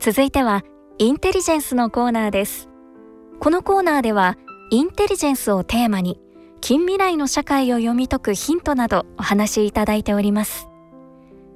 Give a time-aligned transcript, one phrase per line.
[0.00, 0.64] 続いては
[0.96, 2.70] インテリジェンスのコーナーです。
[3.38, 4.38] このコーナーでは
[4.70, 6.18] インテリジェンスをテーマに
[6.62, 10.68] 近未来の社会を読み解くヒントなどお話しいただいております。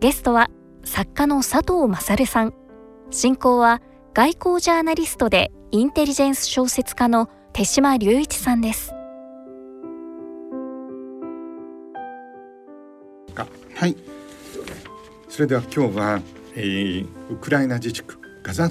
[0.01, 0.51] ゲストは
[0.85, 2.53] 作家の佐藤勝さん。
[3.11, 3.81] 進行は
[4.13, 8.93] 外交ジャーナリストでインテリジェンス小説家の手島隆一さんです。
[13.75, 13.97] はい。
[15.31, 16.21] それでは今日は、
[16.57, 18.24] えー、ウクライナ自治区。
[18.45, 18.69] ガザ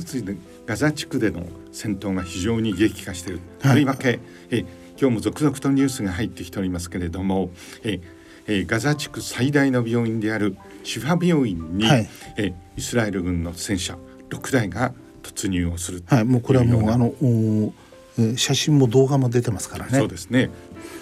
[0.68, 4.20] ガザ地区での戦闘が非常に激化している、はい、とりわけ、
[4.52, 4.66] えー、
[5.00, 7.50] 今日も続々とニュースが入ってきておりますけれども、
[7.84, 8.02] えー
[8.46, 13.98] えー、ガザ地区最大の病院であるシファ病院に、はい、えー、イスラエル軍の戦車
[14.30, 19.98] 6台が突入をするはい、もうこれはもうあの写真も動画も出てますからね。
[19.98, 20.52] そうですね。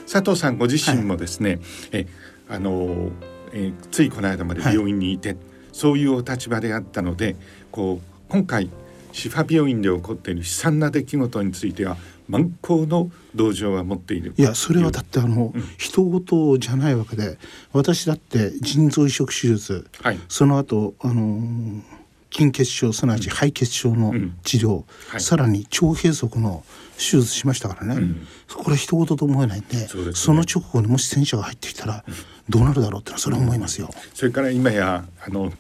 [0.10, 1.60] 佐藤さんご自身もですね、はい、
[1.94, 2.08] え
[2.48, 3.10] あの、
[3.52, 5.38] えついこの間まで病院にいて、はい、
[5.74, 7.36] そういうお立場であったので、
[7.72, 8.70] こう今回
[9.12, 11.98] シファ病院で起こっている悲惨な出来事については
[12.29, 14.34] 満行の同情は持っている。
[14.38, 17.38] いやそれはだってあの、うん、人事じゃないわけで
[17.73, 21.82] 私だって腎臓移植手術、はい、その後あのー
[22.34, 26.63] 筋血症すなわち肺血症の治療、うんはい、さらに腸閉塞の
[26.95, 32.05] 手術しましたからね、うん、これ一言と思えないんでそ、ね、その直後にもし戦車が入ってきたら
[32.48, 33.90] どうなるだろうってのはそれは思いますよ。
[34.13, 35.51] それから今やあの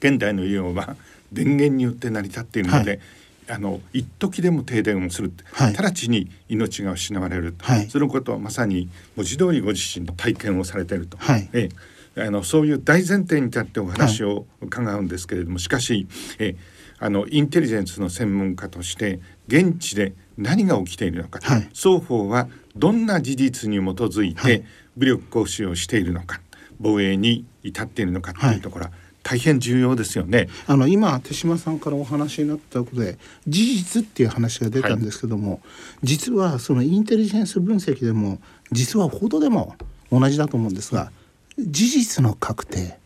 [0.00, 0.96] 現代の医療は
[1.32, 3.00] 電源によって成り立っているので、はい。
[3.48, 11.68] あの一時でも停電をする、はい、直ちに命が失われる、はい、そのことはまさに文字通りご自身の体験をされていると、はい、え
[12.16, 16.06] あのそういう大前提に立ってお話を伺うんですけれども、しかし
[16.38, 16.54] え
[17.00, 24.64] あのインテリジェンスの専門家として現地で何が起きているのか、はい、双方はどんな事実に基づいて
[24.96, 26.40] 武力行使をしているのか、
[26.78, 28.92] 防衛に至っているのかというところは、
[29.22, 30.48] 大変重要ですよね。
[30.66, 35.60] あの今手島さんからお話になったことで事実っていう話が出たんですけども、はい、
[36.02, 38.38] 実はそのインテリジェンス分析でも
[38.72, 39.76] 実は報道でも
[40.10, 41.12] 同じだと思うんですが、
[41.58, 42.98] 事実の確定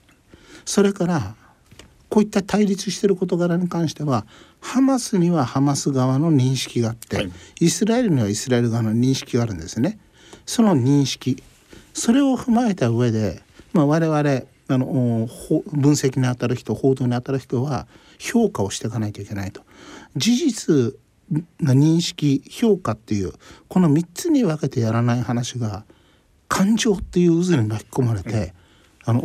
[0.64, 1.34] それから
[2.08, 4.24] こういった対立している事柄に関しては
[4.60, 9.98] ハマスにはハマス側の認識があって、はい、イスラエルにはイスラエル側の認識があるんですね。
[10.46, 11.42] その認識
[11.92, 13.42] それを踏まえた上で、
[13.72, 17.86] まあ、我々あの分析にあたる人報道にあたる人は
[18.18, 19.62] 評価をしていかないといけないと。
[20.16, 20.94] 事実
[21.60, 23.32] な認識評価っていう
[23.68, 25.84] この3つに分けてやらない話が
[26.48, 28.54] 感情っていう渦に巻き込まれて、
[29.04, 29.22] あの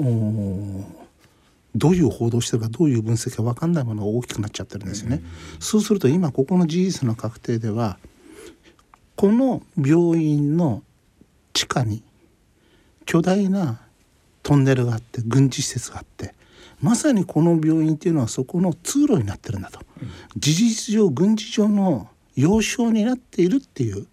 [1.76, 5.22] どういう報道してるかどういう分析か分かんないものが大きくなっちゃってるんですよね。
[5.60, 7.98] そうすると今ここの事実の確定では
[9.16, 10.82] この病院の
[11.54, 12.04] 地下に
[13.06, 13.82] 巨大な
[14.50, 16.34] トンネルがあって軍事施設があって
[16.82, 19.82] まさにこの病院っていうのはそこの通路になってるんだと、
[20.38, 24.08] 事実上軍事上の要衝になっているっていう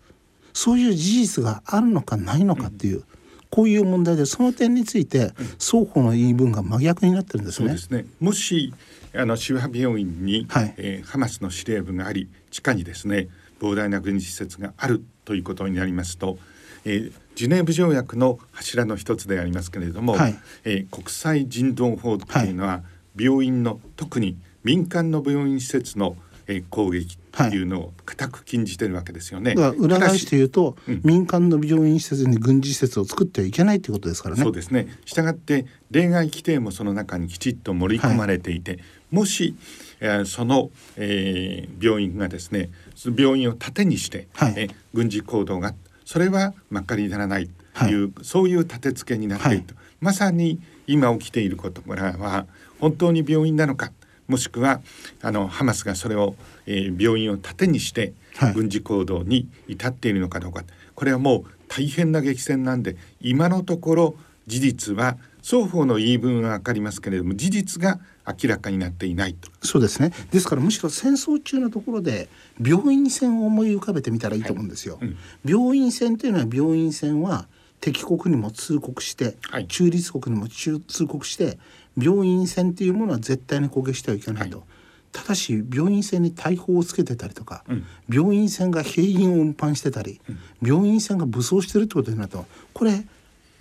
[0.52, 3.04] そういう事実があるのかないのかっていう、うん、
[3.50, 7.78] こういう問題でその点について双方の言い分が真逆になってるんですね。
[7.78, 8.04] すね。
[8.20, 8.74] もし
[9.14, 16.36] あのシュワ病院に、はい、えー、ハマスの司令部があり地下にですね膨大な軍事施設があるということになりますと、
[16.84, 22.82] えー、ジュネーブ条約の柱の一つでありますけれども、はい、えー、国際人道法っていうのは、
[23.16, 26.16] 病院の特に民間の病院施設の
[26.48, 29.54] え攻撃っていうのを固く禁じてるわけですよね。
[29.54, 34.42] はい、裏返して言うと、うん、民間の病院施設に軍事施設を作ってはいけないということですからね。
[34.42, 34.88] そうですね。
[35.04, 38.80] したがって例外規定もその中にきちっと盛り込まれていて、はい、
[39.10, 39.56] もし、
[40.00, 42.70] えー、その、えー、病院がですね
[43.04, 45.74] 病院を盾にして、はい、え軍事行動が
[46.06, 52.46] それはまかりならないという、そういう立て付けになっていると、まさに今起きていることからは
[52.78, 53.92] 本当に病院なのか
[54.28, 54.80] もしくは
[55.20, 56.36] あのハマスがそれを、
[56.66, 58.12] えー、病院を盾にして
[58.54, 64.14] 軍事行動に至っているのかどうか、はい、これはもう大変な激戦なんで今のところ
[64.46, 69.48] 事実は双方の言い分は分かりますけれども事実が明らかになっていないと。
[69.62, 70.12] そうですね。
[70.32, 72.28] ですからむしろ戦争中のところで
[72.60, 77.46] 病院船を思い浮かべてみたらいいと思うんですよ、はいうん、病院船というのは病院船は
[77.80, 81.58] 敵国にも通告して、はい、中立国にも通告して
[81.96, 84.58] 病院船っていうものは絶対に攻撃してはいけないと。
[84.58, 84.66] はい、
[85.12, 90.38] ただし病院船に大砲をつけてたりとか、うん、病院船が兵員を運搬してたり、うん、
[90.68, 93.04] 病院船が武装してるってことになるとこれ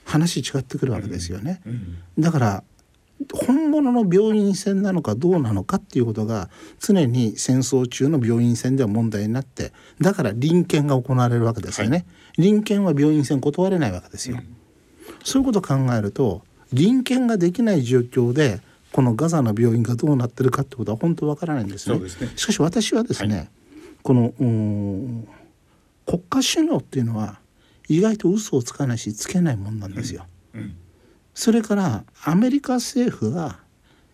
[0.06, 1.62] 話違ってくるわけですよね。
[1.66, 2.64] うん、だから
[3.34, 6.50] 本物の病院船なのかどうなのかっていうことが
[6.80, 9.72] 常に戦争中の病院船では問題になって
[10.02, 11.98] だから臨検が行われるわけですよね。
[11.98, 12.04] は
[12.38, 14.38] い、臨検は病院船断れないわけですよ。
[15.24, 18.60] そういうことを考えると臨検ができない状況で
[18.92, 22.10] このガザの病院がどうなってるかってことは本当わからないんですね。
[22.10, 23.50] すねしかし私はですね、はい、
[24.04, 24.34] この
[26.06, 27.40] 国家首脳っていうのは
[27.88, 30.26] 意外と嘘をつかないしつけないもんなんですよ。
[30.54, 30.62] うん。
[30.62, 30.76] うん、
[31.34, 33.60] それからアメリカ政府が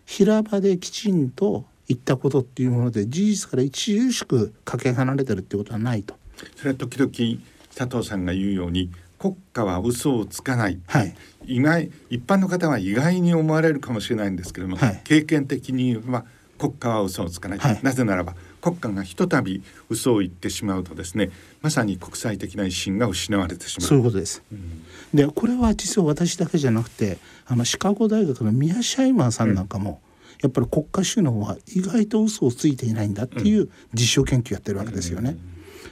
[0.04, 6.14] 平場できちんと言ったことっていうもので事実から著しくかけ離れてるってことはないと。
[6.56, 7.40] それは時々
[7.74, 11.14] 佐藤さんが言うように国家は嘘をつかない、はい、
[11.46, 16.24] 意外一般の方は意外に思われるかもしれないんですけれども、はい、経験的には
[16.58, 21.30] 国家は嘘をつかない、はい、なぜならば国家がひとたび嘘を言ってしまうとですね
[21.60, 23.88] まさに国際的な威信が失われてしまう。
[23.88, 24.82] そういうことです、うん、
[25.12, 30.12] でこれは実は私だけじゃなくてあのシカゴ大学のミア・シャイマーさんなんかも、うん。
[30.42, 35.36] やっぱり国家首脳は意外と嘘をついていないんだっていう実証研究やってるわけですよね。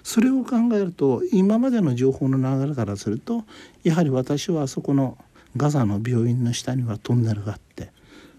[0.03, 3.45] それを考えると今までの情報の流れからすると
[3.85, 5.19] やはり私はそこの
[5.57, 7.93] ガザの病院の下にはトンネルがあって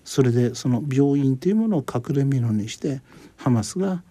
[0.03, 3.01] それでその病院というものを隠れ蓑にして
[3.37, 4.03] ハマスが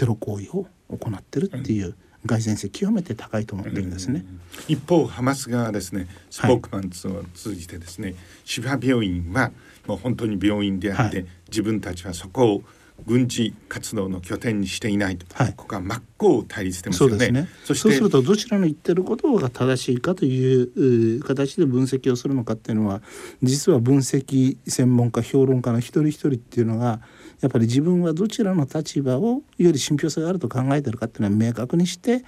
[0.00, 1.94] テロ行為を行ってるっていう
[2.24, 4.24] 蓋然性極めて高いと思ってるんですね。
[4.66, 8.16] 一方ハマス側ですねスポークマンを通じてですね、はい、
[8.46, 9.52] シファ病院は
[9.86, 12.62] もう本当に病院であって、はい、自分たちはそこを
[13.06, 17.18] 軍事活動の拠点にしていないと、はい、ここは真っ向対立してますよね。
[17.18, 17.48] そうね。
[17.64, 23.02] そそうするとどちらの言ってることが正しいかという形で分析をするのかっていうのは
[23.42, 27.00] 実は分析専門家評論家の一人一人っていうのが
[27.40, 32.24] やっぱり自分はどちらの立場をより信憑性があると考えてるかっていうのは明確にして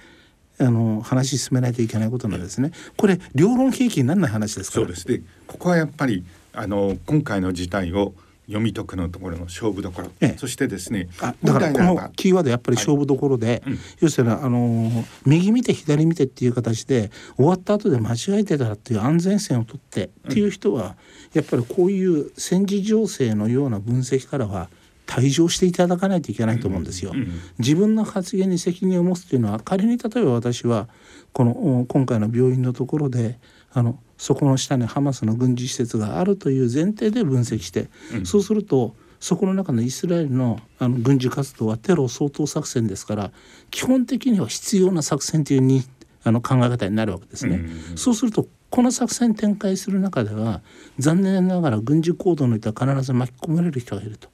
[0.59, 2.71] あの話進めないといけないことなんですね。
[2.97, 5.07] これ両論兵器にならない話ですそうです。
[5.07, 5.21] ね。
[5.47, 6.23] ここはやっぱり
[6.53, 8.13] あの今回の事態を
[8.47, 11.07] 読み解くのところの勝負どころ、ええ、そしてですね
[11.43, 20.95] だからこのキーワードやっぱり勝負どころで、はい、要するにあの右見て左見てっていう形で終わった後で間違えてたらっていう安全線を取ってっていう人は、
[21.33, 24.69] やっぱりこういう戦時情勢のような分析からは
[25.05, 27.13] 退場していただかないといけないと思うんですよ。
[27.59, 30.87] 自分の発言に責任を持つというのは仮に例えば私は
[31.33, 33.37] この今回の病院のところで
[33.73, 43.31] あのそこの下にハマスの軍事施設があるという前提で分析して、うん、そうするとそこの中のイスラエルのあの軍事活動はテロ掃討作戦ですから
[43.71, 45.83] 基本的には必要な作戦というに
[46.23, 47.57] あの考え方になるわけですね。
[47.91, 50.61] うん、そうするとこの作戦展開する中では
[50.97, 54.29] 残念ながら軍事行動の人は必ず巻き込まれる人がいると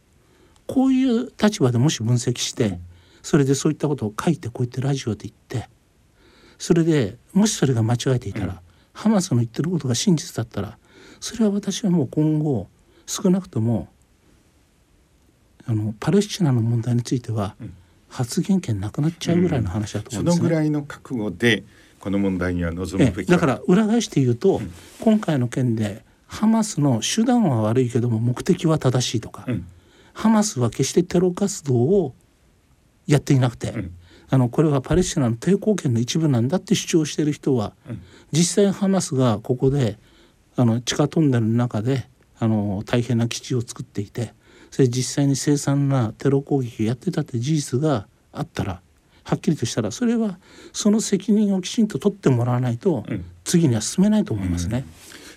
[0.69, 2.79] こういう立場でもし分析して、
[3.23, 5.67] それでそういったことを書いてこうやってラジオで言って
[6.59, 8.61] それでもしそれが間違えていたら、
[8.93, 10.77] ハマスの言ってることが真実だったら
[11.19, 12.67] それは私はもう今後
[13.07, 13.87] 少なくとも
[15.65, 17.55] あのパレスチナの問題については
[18.07, 20.35] 発言権なくなっちゃうぐらいの話だと思うんです、ね。
[20.35, 21.63] うん、そのぐらいの覚悟で
[21.99, 29.65] この問題には臨むべきだから裏返して言うと、うん、今回の件でハマスの手段は悪いけども目的は正しいとか、うん、
[30.19, 32.13] ハマスは決してテロ活動を
[33.07, 33.73] やっていなくて、
[34.29, 38.01] あのこれはパレスチナの抵抗権の一部なんだって主張している人は、うん、
[38.33, 39.97] 実際ハマスがここで
[40.57, 44.33] あの地下トンネルの中であの大変な基地を作っていて
[44.71, 48.81] それ実際に凄惨なテロ攻撃をやってたって事実があったら
[49.23, 50.37] はっきりとしたらそれは
[50.73, 53.05] その責任をきちんと取ってもらわないと、
[53.45, 54.79] 次には進めないと思いますね。
[54.79, 54.85] うん、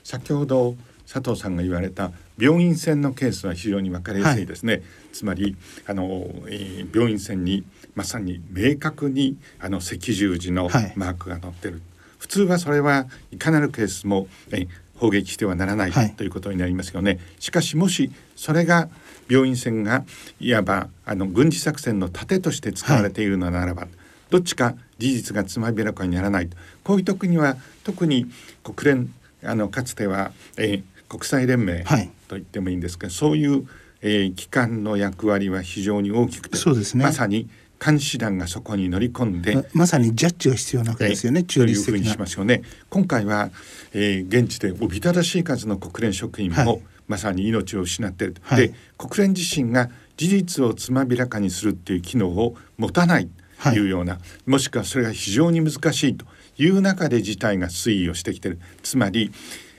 [0.02, 0.76] 先ほど
[1.06, 6.05] 佐藤さんが言われた病院船のケースは非常に分かりやすいですね、はい、つまりあの、
[6.48, 11.82] えー、病院船にまさに明確にあの赤十字のマークが載ってる、はい、
[12.19, 14.67] 普通はそれはいかなるケースも、え
[15.03, 17.19] 砲撃してはならない、はい、ということになりますよね。
[17.41, 18.88] しかしもしそれが
[19.29, 20.05] 病院船が
[20.38, 23.88] いわばあの軍事作戦の盾として使われているのならば、
[24.31, 26.48] どっちか事実がつまびらかにならない
[26.84, 28.26] こういう時には特に
[28.62, 31.84] 国連あのかつては、えー、国際連盟
[32.26, 33.69] と言ってもいいんですけど、はい、そういう、
[34.00, 37.50] えー、機関の役割は非常に大きくてそうです、ね、まさに
[37.84, 41.92] 監視団がそこに乗り込んでままさにジャッジが必要なわけですよね、えー、中立的な。
[41.92, 42.62] というふうにしますよね。
[42.88, 43.50] 今回は、
[43.92, 53.28] えー、現地でおびただしい数の国連職員も、はい、まさに命を失っている、はい、で国連自身が事実をつまびらかにするっていう機能を持たない
[53.62, 56.24] というような、はい、もしくはそれが非常に難しいと
[56.56, 58.58] いう中で事態が推移をしてきてる。
[58.82, 59.32] つまり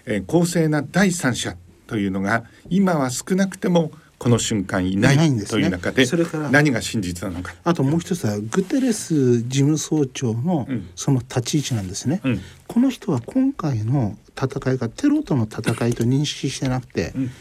[0.05, 1.55] えー、公正な第三者
[1.87, 7.55] というのが今は少なくてもこの瞬間いないという中で、それから何が真実なのか。
[7.65, 17.31] あともう一つはグテレス事務総長のその立ち位置なんですね、うん、この人は今回の戦いがテロとの戦いと認識してなくて、うん、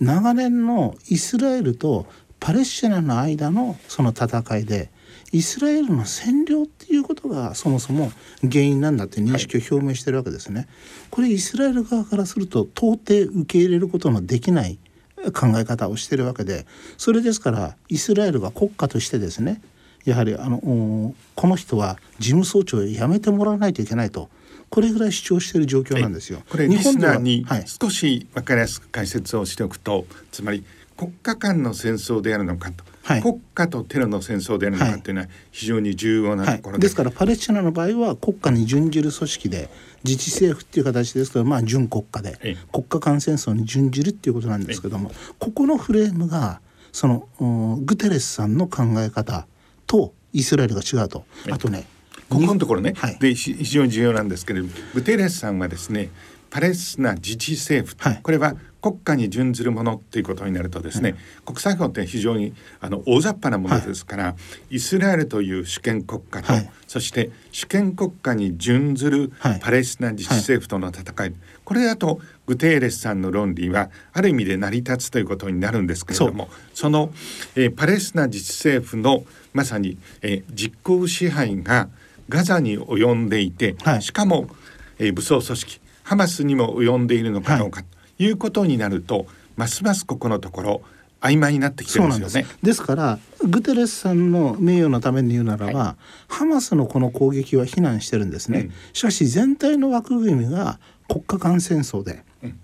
[0.00, 2.06] 長年のイスラエルと
[2.40, 4.90] パレスチナの間のその戦いで
[5.32, 8.12] イスラエルの占領っていうことがそもそも
[8.42, 10.68] 原因なんだって認識を表明してるわけですね。
[11.10, 14.78] これイスラエル側からすると到底受け入れることのできない
[15.30, 16.66] 考え方をしてるわけで
[16.98, 19.62] それですからイスラエルが国家としてですね
[20.04, 24.28] やはりあのこの人は事務総長を辞めてもらわないといけないと
[24.68, 26.42] これぐらい主張している状況なんですよ。
[26.48, 30.64] これリスナーに少し分かりやすく解説をしておくと、はい、つまり
[30.96, 39.68] 国家間の戦争であるのかと、はい、国家とテロの戦争であるのかというのは非常に重要なところで、はい、ですからパレスチナの場合は国家に準じる組織で
[40.04, 46.60] 自治政府っていう形ですけどまあ準国家で国家間戦争に準じるっていうことなんですけどもここのフレームが
[46.92, 47.28] その
[47.82, 49.46] グテレスさんの考え方
[49.86, 51.24] とイスラエルが違うと。
[51.50, 51.86] あとね
[52.28, 56.08] ここのところね、はい、で非常に重要なんですけれどもグテレスさんはですね
[56.52, 61.14] パレスチナ自治政府、はい、これは国家に準ずるものっていうことになるとですね、
[61.46, 64.36] 国際法って非常にあの大雑把なものですから、は
[64.70, 69.32] い、イスラエルという主権国家と、はい、そして主権国家に準ずる
[69.62, 77.12] パレスチナ自治政府との戦い、これだとグテーレスさんの論理はある意味で成り立つということになるんですけれどもその、
[77.54, 81.88] えー、パレスチナ自治政府のまさに、えー、実効支配が
[82.28, 84.48] ガザに及んでいて、しかも、
[84.98, 85.81] えー、武装組織
[86.12, 87.82] ハマスにも及んでいるのかどうか、
[88.18, 88.28] い。
[88.28, 89.24] うことになると
[89.56, 90.82] ますますここのところ
[91.22, 92.44] 曖昧になってきてますよね。
[92.62, 92.82] です。
[92.82, 100.78] からグテレスさんの名誉のために言うならば、はい、ハマスのこの攻撃は非難してるんですね、うん、しかし全体の枠組みが
[101.08, 102.60] 国家間戦争で、うん、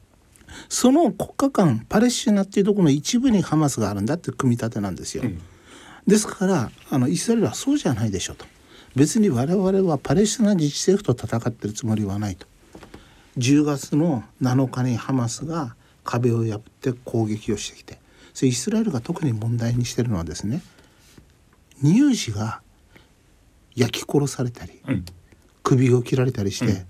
[0.68, 5.40] その国家間パレスチナっていうところの一部にハマスがあるんだって組み立てなんですよ、うん、
[6.06, 8.44] ですからあのイスラエルはそうじゃないでしょうと。
[8.94, 12.46] 別に我々はパレスチナ自治政府と戦ってるつもりはないと
[13.38, 17.98] 10月の7日にハマスが壁を破って攻撃をしてきて
[18.34, 20.62] それイスラエルが特に問題にしてるのはですね
[21.82, 22.60] 乳児が
[23.76, 25.04] 焼き殺されたり、うん、
[25.62, 26.84] 首を切られたりして、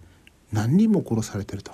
[0.53, 1.73] 何人も殺されてると。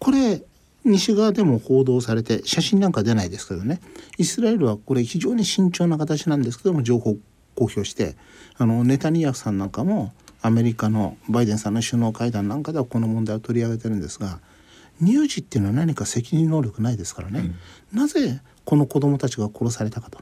[0.00, 0.42] これ
[0.84, 3.80] 西側でも報道されて写真なんか出ないですけどね
[4.16, 7.16] イスラエルはこれ非常に慎重な形なんですけども情報
[7.54, 8.16] 公表して
[8.56, 14.40] あのネタニヤフさんなんかもアメリカのバイデンさんの首脳会談なんかではこの問題を取り上げてるんですが
[15.02, 17.52] 乳児っていうのは何か責任能力ないですからね、
[17.92, 20.20] うん、なぜこの子供たちが殺されたかと。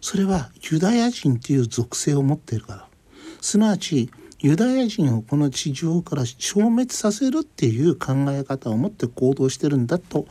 [0.00, 2.88] それはユダヤ人っていう属性を持っているから。
[3.40, 4.10] すなわち
[4.40, 10.26] ユダヤ人をこの地上から消滅させるっていう考え方を持って行動してるんだと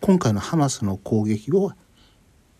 [0.00, 1.72] 今回のハマスの攻撃を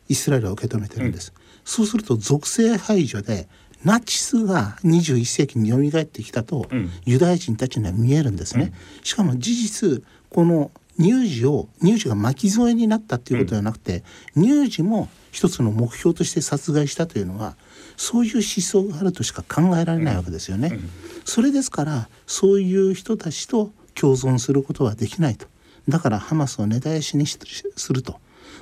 [0.09, 3.49] イスラエルは受け止めてるんです、うん、そうすると属性排除で
[3.85, 8.73] ナチスが21世紀に蘇ってきたと、うん、ユダヤ人たちには見えるんですね。
[9.03, 14.05] しかも事実この乳児を乳児が巻き添えになったっていうことではなくて、
[14.37, 17.57] うん、乳児も一つの目標として殺害したというのは
[17.97, 20.69] そういう思想があるとしか考えられないわけですよね。
[20.73, 20.91] うん、
[21.25, 25.47] それですからそういう人たちと共存することはできないと。
[25.89, 28.19] だからハマスを根絶やしにすると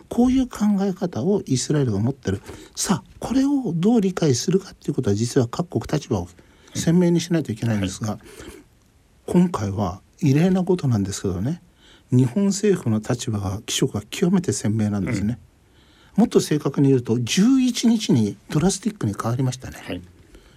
[0.08, 2.42] こういう考え方をイスラエルが持ってる。
[2.74, 6.28] さあこれをどう理解するかっていうことは実は各国立場を
[6.74, 8.20] 鮮明にしないといけないんですが、はい、
[9.26, 11.62] 今回は異例なことなんですけどね。
[12.12, 15.38] 日本政府の立場が気色が極めて鮮明なんですね、
[16.16, 20.02] うん、もっと正確に言うと11日にドラスティックに変わりましたね、はい、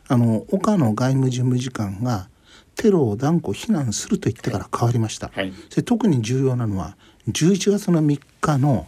[0.09, 2.27] あの岡野外務事務次官が
[2.75, 6.97] テロを断固非難すると言ってから変わりました、はい、で特に重要なのは
[7.29, 8.85] 11月の3日の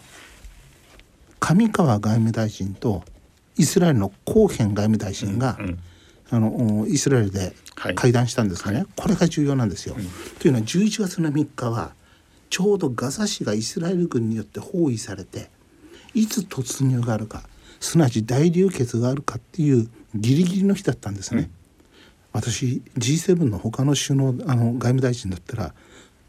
[1.39, 3.03] 上川外務大臣と
[3.57, 5.79] イスラエルのコーヘン外務大臣が、うんうん、
[6.29, 7.53] あのイスラエルで
[7.95, 9.95] 会談したんですかね、はい、これが重要なんですよ。
[9.97, 10.07] うん、
[10.39, 11.93] というのは11月の3日は
[12.49, 15.49] ちょうどガザ市がイスラエル軍によって包囲されて
[16.13, 17.43] いつ突入があるか
[17.79, 21.41] すなわち大流血があるかっていうギリギリの日だったんですね。
[21.41, 21.51] うん、
[22.33, 25.73] 私 G7 の他の首脳あの外務大臣だったら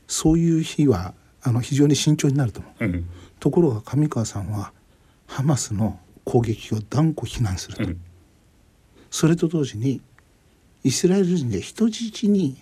[0.06, 2.84] そういう日はあの非常に慎重になると思う。
[2.84, 3.08] うん、
[3.40, 4.72] ところが上川さんは
[5.28, 8.00] ハマスの攻撃を断固非難すると、うん、
[9.11, 10.00] それと同時に
[10.82, 12.56] イスラエル人で人質に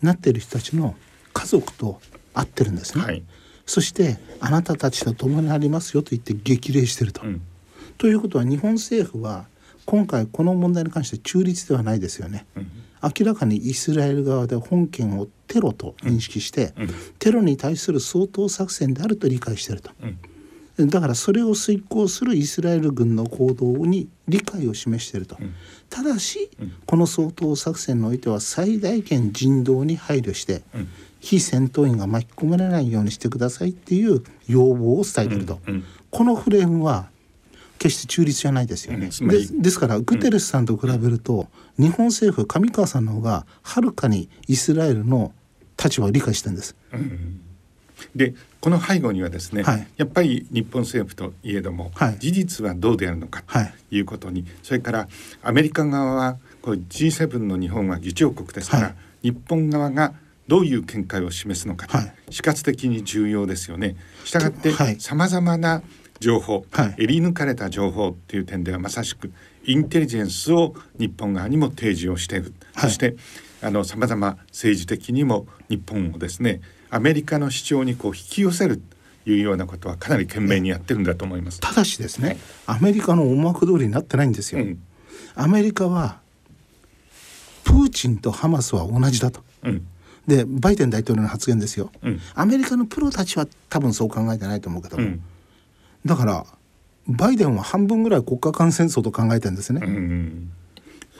[0.00, 0.94] なっている人たちの
[1.32, 2.00] 家族と
[2.34, 3.24] 会ってるんですね、はい、
[3.66, 7.22] そしてあなたたちと共にありますよと言って激励してると。
[7.22, 7.42] うん、
[7.96, 9.46] ということは日本政府は
[9.84, 12.46] 今回この問題に関して中立ではないですよね。
[12.56, 12.70] うん、
[13.18, 16.74] 明らかにイスラエル側で本件をテロと認識して、
[17.18, 19.90] テロに対する掃討作戦であると理解していると。
[20.86, 25.54] だからそれを遂行するイスラエル軍の行動に理解を示していると、うん、
[25.90, 30.88] ただし、うん、この掃討作戦においては最大限人道に配慮して、うん、
[31.20, 35.58] 非戦闘員が巻き込まれないようにしてくださいっていう要望を伝えていると、
[36.10, 37.08] このフレームは
[37.78, 39.10] 決して中立じゃないですよね。
[39.10, 45.32] でですからグテレスさんと比べると、日本政府上川さんの方がはるかにイスラエルの
[45.82, 46.76] 立場を理解してるんです。
[48.14, 55.08] でこの背後にはですね、はい、やっぱり日本政府といえども、はい、事実はどうであるのかということに、それから
[55.42, 60.14] アメリカ側はこれ G7 の日本は議長国ですから、日本側が
[60.48, 61.86] どういう見解を示すのか、
[62.30, 63.96] 死活的に重要ですよね。
[64.24, 65.82] したがってさまざまな
[66.20, 69.32] 情報、襟抜かれた情報っていう点ではまさしく
[69.64, 73.16] インテリジェンスを日本側にも提示をしている、そして
[73.60, 78.80] あの様々政治的にも日本をですねアメリカの主張にこう引き寄せる
[79.24, 81.60] というようなことはかなり懸命にやってるんだと思います。
[81.60, 84.62] ただしですね、アメリカの思惑通りになってないんですよ。
[84.62, 84.82] うん、
[85.34, 86.20] アメリカは
[87.64, 89.42] プーチンとハマスは同じだと。
[89.64, 89.86] うん
[90.28, 95.22] でバイデン大統領の発言ですよ、うん、アメリカのプロたちは多分そう考えてないと思うけども、うん、
[96.04, 96.44] だから
[97.06, 99.80] バイデンは半分ぐらい国家間戦争と考えてるんですね。
[99.82, 100.52] うん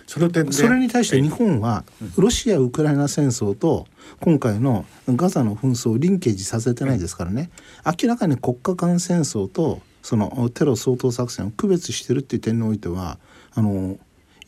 [0.09, 1.85] その点それに対して日本は
[2.17, 3.87] ロシア・ウクライナ戦争と
[4.21, 7.51] 今回のガザの紛争をリンケージさせてないですからね。
[7.85, 13.19] 明らかに国家間戦争とそのテロ掃討作戦を区別してるっていう点においては
[13.53, 13.99] あの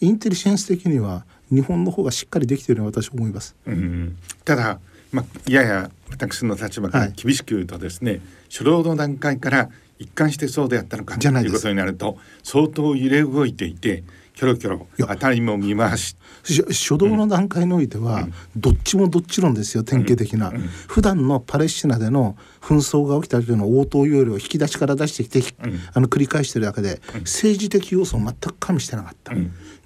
[0.01, 3.55] インテリジェンス的には日本の方がしっかりできているように私は思います。
[3.67, 4.81] うん、ただ、
[5.13, 14.87] まあ、やや私の立場から厳しく言うとですね、はい、初動の段階から一貫してそうであったのかということになると相当揺れ動いていてキョロキョロ。
[14.99, 16.17] 辺りも見回し。
[16.45, 20.57] 初動の段階においては、どっちもどっち論ですよ典型的な、うん。
[20.57, 29.35] うん、普段のパレスチナでの紛争が起きた時の応答要領を引き出しから出してきて、うん、あの繰り返してるだけで、政治的要素を全く加味してなかった、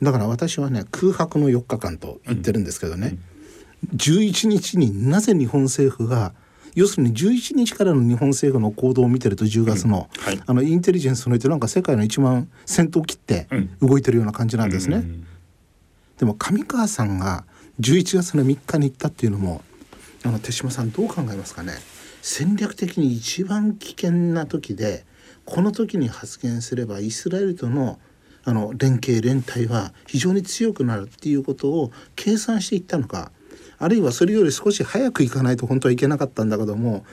[0.03, 3.17] だから私はね空白の4日間と言ってるんですけどね、
[3.91, 6.35] うん、11日になぜ日本政府が
[6.75, 13.47] 要するに11日からの日本政府の行動を見てると10月のうんはい、あのインテリジェンスのってなんか世界の一番先頭を切って
[13.81, 14.97] 動いてるような感じなんですね。
[14.97, 15.27] うん、
[16.19, 17.45] でも上川さんが
[17.81, 19.63] 11月の3日に行ったっていうのも
[20.25, 21.73] あの手嶋さんどう考えますかね。
[22.23, 25.05] 戦略的に一番危険な時で
[25.45, 27.99] この時に発言すればイスラエルとの
[28.47, 33.33] あの連携連帯は非常に強くなるっていうことを計算していったのか
[33.85, 37.05] あるいはそれより少し早く行かないと本当はいけなかったんだけども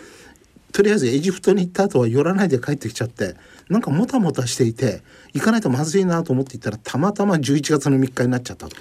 [0.71, 3.35] とりあえずエジプトに行った後は寄らないで帰ってきちゃって
[3.69, 5.01] なんかもたもたしていて
[5.33, 8.77] 行かないとまずいなと思っていたらたまたま11月の3日になっちゃったと。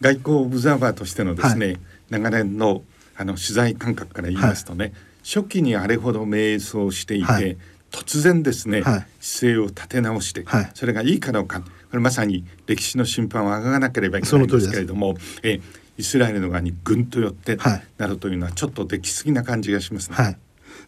[0.00, 1.78] 外交オブザーバーとしてのですね、はい、
[2.10, 2.82] 長年の
[3.16, 7.56] あの取材感覚から言いますとね、はい、初期にあれほど迷走していて、はい、
[7.92, 9.06] 突然ですね、姿
[9.54, 11.60] 勢を立て直して、それがいいかどうか。
[11.60, 15.60] これまさに歴史の審判をあがなければいけないんですけれどもえ
[16.00, 17.56] イスラエルの側にぐんと寄って
[17.98, 20.16] なるというのはちょっとできすぎな感じがしますね。
[20.16, 20.36] はい。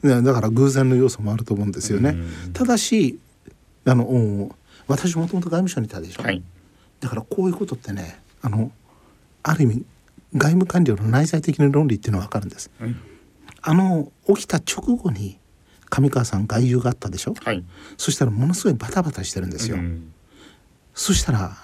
[0.03, 2.17] だから偶然の要素もあると思うんですよね。
[2.53, 3.19] ただし
[3.85, 4.57] あの
[4.89, 6.43] 私もともと外務省にいたでしょ、はい、
[7.01, 8.73] だからこういうことってねあの
[9.43, 9.85] ある意味
[10.35, 12.71] 外務官僚の内在的な論理っていうのは分かるんです。
[12.81, 12.97] うん、
[13.61, 15.39] あの起きた直後に
[15.91, 17.63] 上川さん外遊があったでしょ、はい、
[17.99, 19.77] そしたらものすごいバタバタしてるんですよ。
[19.77, 20.13] うん、
[20.95, 21.57] そしたら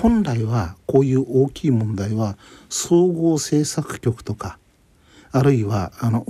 [0.00, 2.36] 本来はこういう大きい問題は
[2.68, 4.58] 総合政策局とか
[5.32, 6.24] あるいはあの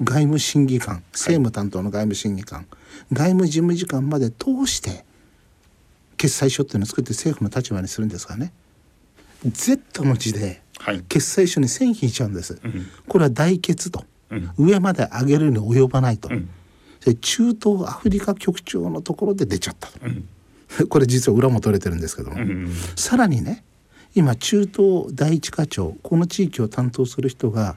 [0.00, 2.68] 外務審議官政務担当の外務審議官、はい、
[3.12, 5.04] 外務事務次官まで通して
[6.16, 8.52] 決裁書っていうのを作って政府の立場にするんですがね。
[9.44, 10.62] Z の字で
[11.08, 12.72] 決裁書に線引いちゃうんです、はい、
[13.08, 16.48] これは大決と、うん、上まで上げるに及ばないと、うん、
[17.16, 19.98] 中東アフリカ局長のところで出ちゃったと。
[20.06, 20.28] うん
[20.88, 23.64] これ実は裏も取れてるんですけども、うん、さらにね
[24.14, 27.76] 今中東第一課長この地域を担当する人が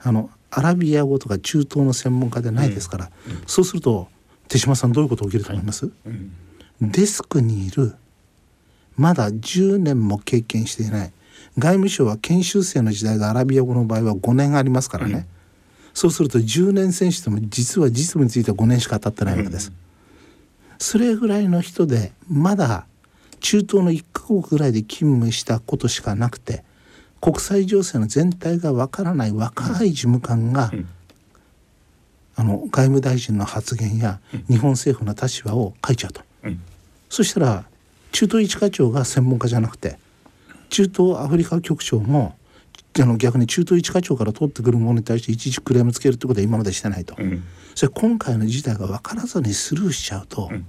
[0.00, 4.08] あのアラビア語とか中東の専門家でないですから、うん、そうすると
[4.48, 6.08] 手嶋さんどういうこと起きると思います、はい。
[6.82, 7.94] うん、デスクにいる。
[8.96, 11.12] まだ10年も経験していない。
[11.58, 15.26] 外務省は研修生の時代がアラビア語の場合は5年ありますからね、
[15.92, 19.72] そうすると10年選手でも実は実務については5年しか経ってないわけです。
[20.78, 22.86] それぐらいの人でまだ
[23.40, 26.64] 中東の1カ国ぐらいで勤務したことしかなくて
[27.20, 30.88] 国際情勢の全体がわからない若い事務官が、うん、
[32.36, 36.60] あの外務大臣の発言や日本政府の立場を書いちゃうと、うん、
[37.08, 37.64] そしたら
[38.12, 39.98] 中東一課長が専門家じゃなくて
[40.68, 42.36] 中東アフリカ局長も
[43.02, 47.42] あの逆に中東一課長から取ってくるものに対していちいちクレームつけるってことは今までしてないと、うん、
[47.74, 50.66] それ今回の事態が分からずにスルーしちゃうと、うん、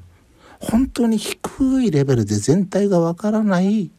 [0.59, 3.91] 本当に低いレベルで全体が分からない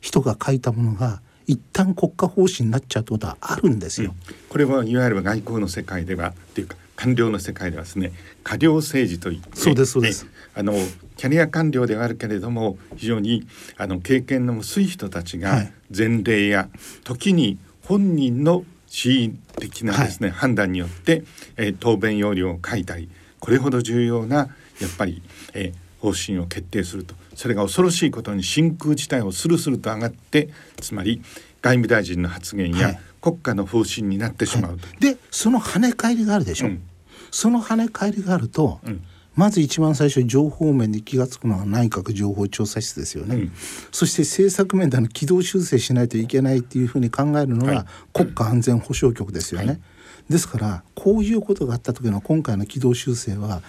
[0.00, 4.14] 人が書いたものが一旦国家方針になっちゃうってことはあるんですよ。
[4.28, 8.12] うん、これはいわゆる外交の世界ではっていうか官僚の世界ではですね
[8.44, 10.74] 過料政治といってそうですそうですあの
[11.16, 16.68] キャリア官僚ではあるけれども非常にあの経験の薄い人たちが前例や、
[17.04, 21.22] 時に本人の恣意的なですね、はい、判断によって、
[21.56, 23.08] えー、答弁要領を書いたり
[23.38, 24.48] これほど重要な
[24.80, 25.22] やっぱり、
[25.54, 27.14] えー、方針を決定すると。
[27.34, 31.22] それが恐ろしいことに真空事態をスルスルと上がってつまり
[31.62, 36.82] 外務大臣の発言や、国家の方針になってしまう、はい、でその跳ね返りがあるでしょ、うん、
[37.30, 39.02] その跳ね返りがあると、うん
[39.36, 43.52] まず一番最初情報面で気が付くのは内閣情報調査室ですよね、うん、
[43.92, 49.80] そして政策面での軌道修正しないといけないっていうふうに考えるのが国家安全保障局ですよね、はい、
[50.28, 53.62] ですからこういうことがあった時の今回の軌道修正は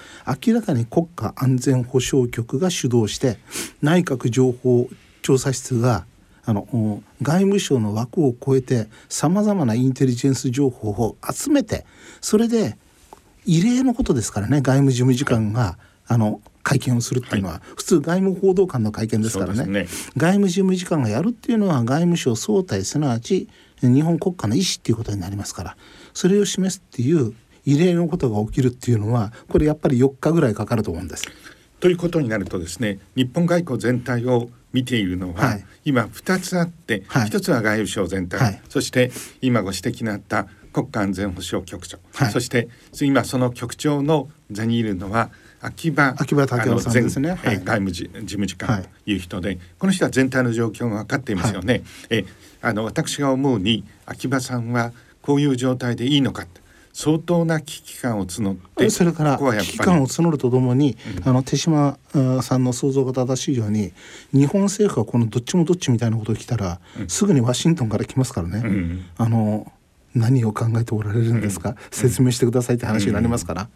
[0.46, 3.38] 明らかに国家安全保障局が主導して
[3.82, 4.90] 内閣情報
[5.22, 6.06] 調査室が
[6.44, 6.68] あの
[7.22, 11.86] 外務省の枠を超えてさまざまなインテリジェンス情報を集めて
[12.20, 12.78] それで
[13.46, 15.78] 異例のことですからね外務事務次官が
[16.08, 23.48] あの会見をするっていうのは、はい、普通外務報道官の会見ですからね、ね、外務事務次官がやるっていうのは外務省総体すなわち
[23.82, 25.78] 日本国家の意思っていうことになりますから
[26.14, 27.34] それを示すっていう
[27.66, 31.26] 異例のことが起きるっていうのはこれやっぱり4日ぐらいかかると思うんです。
[31.80, 42.70] ということになるとですね日本外交全体を見ているのは、はい、今2つあって、はい、1つは外務省全体、はい、そして今ご指摘のあった国家安全保障局長、はい、そして
[43.02, 45.30] 今その局長の座にいるのは
[45.62, 51.74] 秋葉秋葉武さんですね、はい、外務事務次官という人で、はい、この人は全体の状況が分かっていますよね。
[51.74, 52.26] はい、え
[52.62, 56.44] あの私が思うに秋葉さんはこういう状態でいいのか
[56.94, 61.98] 相当な危機感を募ってそれから危機感を募るとともに、うん、あの手島
[62.42, 63.94] さんの想像が正しいように
[64.34, 68.62] 日本政府がこのどっちもどっちみたいなことを来たら、うん、すぐにワシントンから来ますからね。
[68.64, 69.72] うん、あの
[70.14, 73.70] 何を考えておられるんですか、うん、説明してくださいって話になりますから。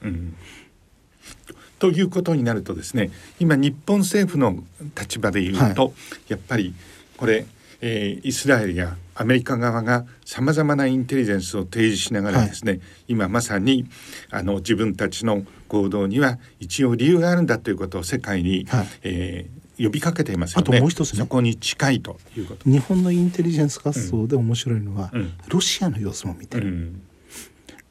[1.80, 4.64] ということになるとですね今日本政府の
[4.98, 5.94] 立場で言うと、はい、
[6.30, 6.74] やっぱり
[7.18, 7.46] これ、
[7.82, 13.86] えー、イスラエルやアメリカ側がさまざまなインテリジェンスを提示しながらですね、はい、今まさに
[14.30, 20.64] あの自分たちの行動には一応理由があるんだということを世界に、はい、えー呼びかけていますよね。
[20.70, 22.70] あともう一つ、ね、そこに近いということ。
[22.70, 26.68] 日本のインテリジェンス活動で面白いのは、うん、ロシアの様子も見てる。
[26.68, 27.02] うん、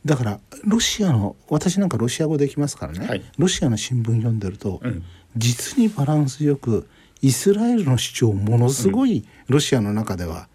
[0.05, 5.05] だからロシアの私なんかロシア語できますからね、はい、ロシアの新聞読んでると、うん、
[5.37, 6.89] 実にバランスよく
[7.21, 10.49] イスラエルの主張をものすごいロシアの中では、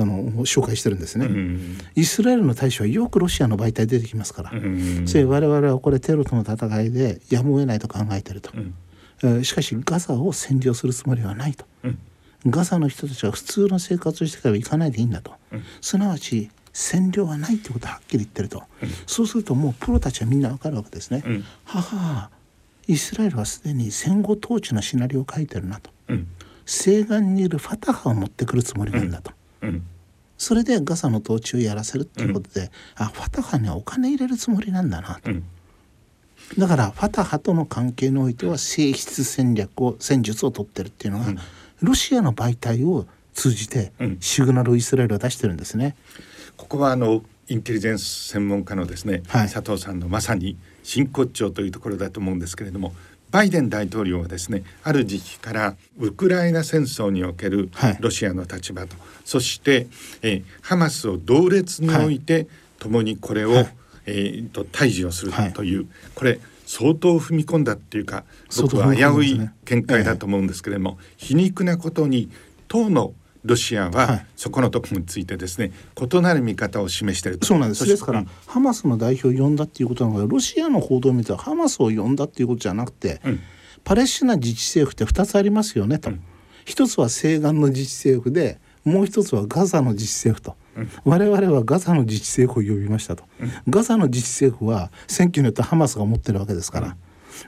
[0.00, 8.52] あの紹介してるんですね、うん、イスラエルの大使はよくロシアの媒体出てきますから、うん、それ我々はこれテロとの戦いでやむを得ないと考えてると。
[8.54, 9.44] うん。
[9.44, 11.98] しかしガザを占領するつもりはないと、うん、
[12.46, 21.24] ガザの人たちは普通の生活をしてから行かないでいいんだと、うん、すなわち占領はないってことははっきり言ってると、うん、そうするともうプロたちはみんなわかるわけですね。
[21.26, 22.30] うん、はは
[22.86, 25.90] イスラエルはすでに戦後統治のシナリオを書いてるなと、
[26.64, 29.32] 西岸にいるファタハを持ってくるつもりなんだと。
[30.36, 35.30] それでガザの統治をやらせるっていうことで、あファタハにはお金入れるつもりなんだなと。
[36.56, 41.38] だからファタハとの関係においては性質戦略を戦術を取ってるっていうのが、うん、
[41.82, 45.96] ロシアの媒体を通じてシグナルをイスラエルは出してるんですね。
[46.56, 52.94] ここはあのインテリジェンス専門家のですね、はい、佐藤さんのまさに真骨頂というところだと思うんですけれども
[53.30, 59.86] バイデン大統領はですねある時期からウクライナ戦争におけるロシアの立場と、はい、そして、
[60.22, 62.46] えハマスを同列に置いて、はい、
[62.78, 63.74] 共にこれを、はい。
[64.10, 68.24] えー、と対峙をするという、はい、これ相当踏み込んだっていうか
[68.60, 72.30] 僕は危うい見解だと思うんですけれども、皮肉なことに
[72.68, 73.12] 当の
[73.44, 77.86] ロシアはそこのところについてですね、異なる見方を示しているそうなんです。
[77.86, 83.40] ですから、うん、ハマスの代表を呼んだっていうことなのがロシアの報道を見てはハマスを呼んだっていうことじゃなくて、うん、
[83.84, 86.20] パレスチナ自治政府って2つありますよねと、うん、
[86.64, 90.56] 一つは西岸の自治政府でもう一つはガザの自治政府と。
[91.04, 93.24] 我々はガザの自治政府を呼びましたと、
[93.68, 96.96] ガザの自治政府は選挙によってハマスが持ってるわけですから、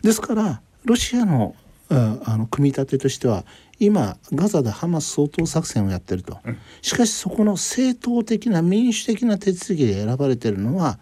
[0.03, 1.55] ですからロシアの
[1.91, 3.45] あの組み立てとしては
[3.81, 6.39] 今ガザでハマス掃討作戦をやってると、
[6.83, 10.99] しかしそこの正当的な民主的な手続きで選ばれてるのは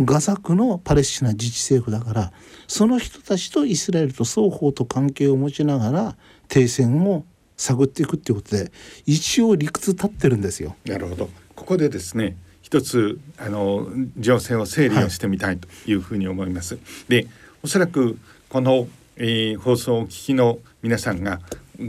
[0.00, 2.32] ガザ区のパレスチナ自治政府だから
[2.66, 6.16] その人たちとイスラエルと双方と関係を持ちながら
[6.48, 7.24] 停戦を
[7.56, 8.72] 探っていくっていうことで
[9.06, 10.74] 一応理屈立ってるんですよ。
[10.84, 16.74] なるほどここでですね一つあの情勢を整理をしてみたいというふうに思います。
[16.74, 17.26] はい、で
[17.62, 21.40] おそらくこの、えー、放送をお聞きの皆さんが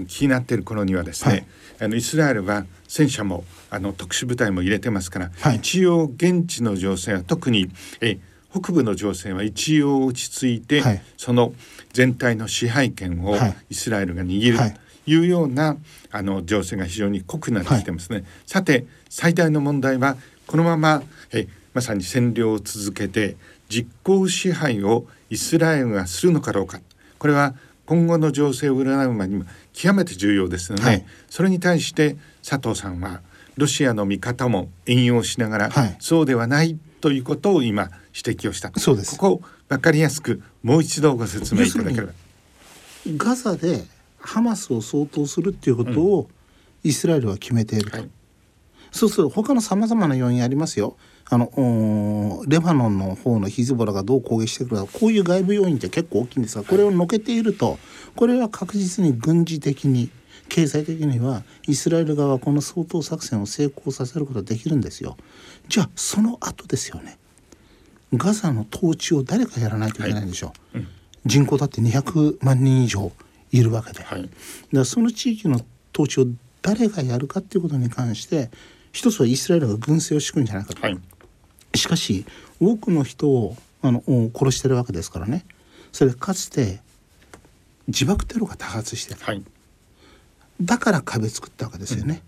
[0.07, 1.45] 気になっている頃にはですね、はい、
[1.81, 7.69] あのイスラエルは戦車もあの特殊部隊も入れてますから、はい、一応現地の情勢は特に
[8.01, 8.17] え
[8.51, 11.53] 北部の情勢は一応落ち着いて、はい、その
[11.91, 13.35] 全体の支配権を
[13.69, 14.77] イスラエルが握る、はい。
[15.07, 15.77] いうような
[16.09, 18.17] あの情勢が非常に濃くなってきてますね。
[18.17, 23.35] はい、さて最大の問題はこのままえまさに占領を続けて
[23.69, 26.79] 実効支配をイスラエルがするのかどうか
[27.17, 33.21] これは今後の情勢を占うまにも極めて重要ですので、はい、それに対して佐藤さんは
[33.57, 38.71] ロシアの見方も引用しながら、はい、そうではないということを今指摘をした。
[38.79, 39.17] そうです。
[39.17, 42.13] ここ分かりやすくもう一度ご説明いただければ。
[43.17, 43.83] ガザで
[44.17, 46.29] ハマスを掃討するっていうことを
[46.83, 48.11] イスラエルは決めていると、うんはい、
[48.95, 50.95] そうすると他のさまざまな要因ありますよ。
[51.29, 57.77] あのレバノンの方のヒズボラがどう攻撃してくるかこういう外部要因って結構大きいんですがこれをのけていると
[58.15, 60.11] これは確実に軍事的に
[60.47, 65.17] 経済的にはイスラエル側はこの掃討作戦を成功させることができるんですよ。
[65.67, 67.17] じゃあその後ですよね。
[68.13, 70.77] ガザの統治を誰かやらないといけないんでしょう。
[70.77, 70.91] はいうん、
[71.25, 73.11] 人口だって200万人以上
[73.51, 74.31] いるわけで、はい、だか
[74.71, 75.59] らその地域の
[75.93, 76.27] 統治を
[76.61, 78.49] 誰がやるかっていうことに関して
[78.95, 80.81] 一つはイスラエルが軍政を敷くんじゃないかと。
[80.81, 80.97] はい
[81.75, 82.25] しかし
[82.61, 84.01] 多くの人をあの
[84.33, 85.45] 殺してるわけですからね
[85.91, 86.79] それかつて
[87.87, 89.43] 自爆テロが多発してはい、
[90.61, 92.13] だから壁作ったわけですよね。
[92.13, 92.21] うん、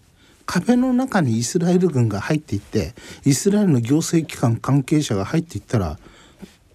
[0.45, 2.93] 壁の中にイスラエル軍が入っていって
[3.25, 5.97] イスラエルの行政機関関係者が入っていったら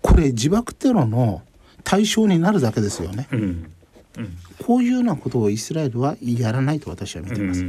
[0.00, 1.42] これ自爆テロの
[1.84, 3.28] 対象になるだけですよね。
[3.30, 3.40] うん
[4.18, 7.64] うん、こういうようなことをイスラエルはやらないと私は見てます。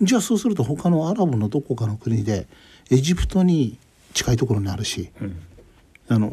[0.00, 2.46] じゃあそうすると他のアラブのどこかの国で
[2.90, 3.76] エジプトに
[4.14, 5.36] 近いところにあるし、うん、
[6.08, 6.30] あの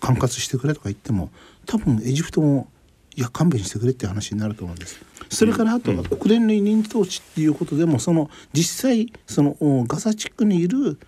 [0.00, 1.30] 管轄してくれとか言っても
[1.66, 2.68] 多分エジプトも
[3.16, 5.00] いや勘弁してくれって話になると思うんです。
[5.28, 10.98] それからあとは国連の委任統治っていうことでもその実際そのガザ地区にいる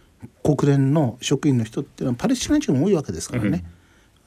[0.43, 3.65] 国連の職員の人っていうのはパレスチナ人も多いわけですからね。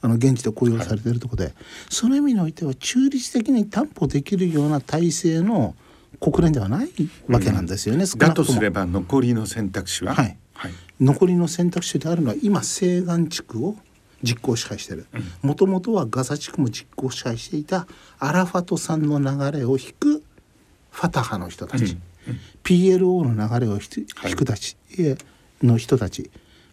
[0.02, 1.54] あの現地で雇用されているところで、はい、
[1.88, 5.74] その意味においては中立的に担保できるような体制の
[6.20, 6.88] 国連ではない
[7.28, 8.04] わけなんですよね。
[8.04, 13.76] うん、だとすれば残りの選択肢は、はい、はい、残りの選択肢であるのは今西岸地区を
[14.22, 15.06] 実効支配してる。
[15.42, 17.86] もともとはガザ地区も実効支配していた
[18.18, 20.22] アラファトさんの流れを引く
[20.90, 21.90] ファタハの人たち、うん。
[22.28, 25.16] うん、PLO の流れを引くたち、は
[25.62, 26.30] い、の人たち。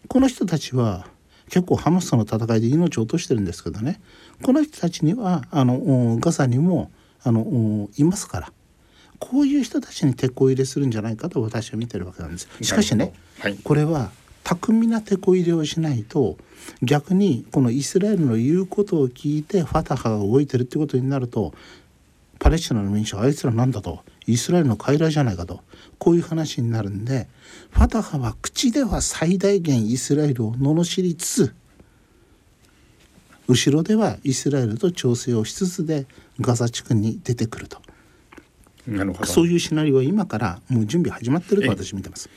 [0.08, 1.06] この人たちは
[1.50, 4.00] 結構ハマスとの戦いで命を落としてるんですけどね。
[4.42, 6.90] この人たちにはあのガザにも
[7.22, 8.52] あのいますから
[9.24, 12.46] こういう人たちに手こ入れするんじゃないかと私は見てるわけなんです。
[12.60, 14.10] しかしね、はい、これは
[14.42, 16.36] 巧みな手こ入れをしないと
[16.82, 21.54] 逆にこのイスラエルの言うことを聞いてファタハが動いてるってことになると
[22.38, 25.60] パレスチナの民主はあいつらなんだとイスラエルの傀儡じゃないかと
[25.98, 27.26] こういう話になるんで
[27.70, 31.54] ファタハは口では最大限イスラエルを罵りつつ
[33.48, 36.06] 後ろではイスラエルと調整をしつつで
[36.40, 37.78] ガザ地区に出てくると
[39.24, 42.28] そういうシナリオは今からもう準備始まってると私見てます。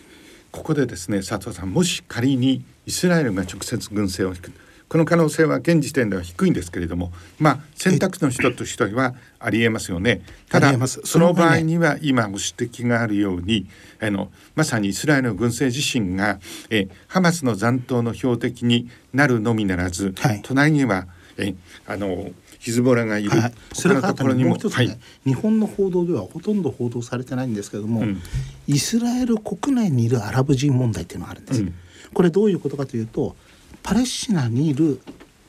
[0.51, 4.57] ここでですね佐藤さんもし仮にイスラエルが直接軍政を引く
[4.89, 10.21] この可能性は現時点では低いんですけれどもまあ選択肢の一つとしてはありえますよね。
[10.49, 13.67] ただその場合には今ご指摘があるように
[13.99, 21.07] あのまさにイスラエルの軍政自身がえハマスの残党の標的になるのみならず、はい、隣には
[21.38, 21.53] え
[21.86, 24.54] あのヒズボラがいる、はい、それからところにも。
[24.54, 28.22] う一つね、はい、日本の報道ではほとんど報道されてないんですけども、うん、
[28.67, 31.74] イスラエル国内にいるアラブ人問題っていうのがあるんです、うん、
[32.13, 33.36] これどういうことかというと
[33.84, 35.00] パレスチナにいる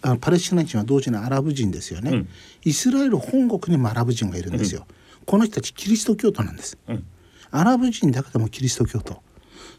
[0.02, 2.28] あパレスチナ人は同時にアラブ人ですよね、うん、
[2.64, 4.86] イスラエル本国にもアラブ人がいるんですよ、
[5.26, 6.78] この人たちキリスト教徒なんです、
[7.50, 9.20] アラブ人だけでもキリスト教徒。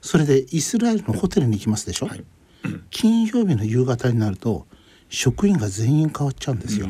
[0.02, 2.24] それでイスラエルのホテルに行きますでしょ、はい、
[2.90, 4.66] 金曜日の夕方になると
[5.10, 6.88] 職員が全員変わっちゃうんですよ。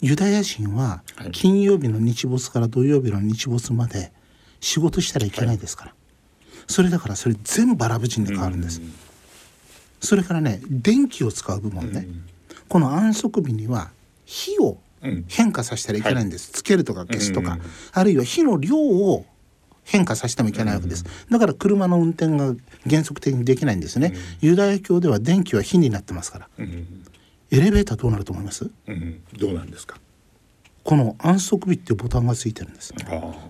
[0.00, 4.12] ユダヤ人は金曜日の日没から土曜日の日没まで
[4.60, 8.82] 仕事したらいけないですから、はい、それだからそれ全部アラブ人で変わるんです。
[10.00, 12.06] それからね電気を使う部門ね、
[12.68, 13.90] この安息日には
[14.24, 14.78] 火を
[15.28, 17.58] 変化させたらいけないんです、はい、つけるとか消すとか、
[17.92, 19.24] あるいは火の量を
[19.86, 22.54] 変化させてもいけないわけです、だから車の運転が
[22.88, 28.68] 原則的にできないんですね、ユダヤ教では電気は火になってますから、エレベーターどうなると思います、
[29.38, 29.98] どうなんですか？
[30.82, 32.92] この安息日っていうボタンがついてるんです。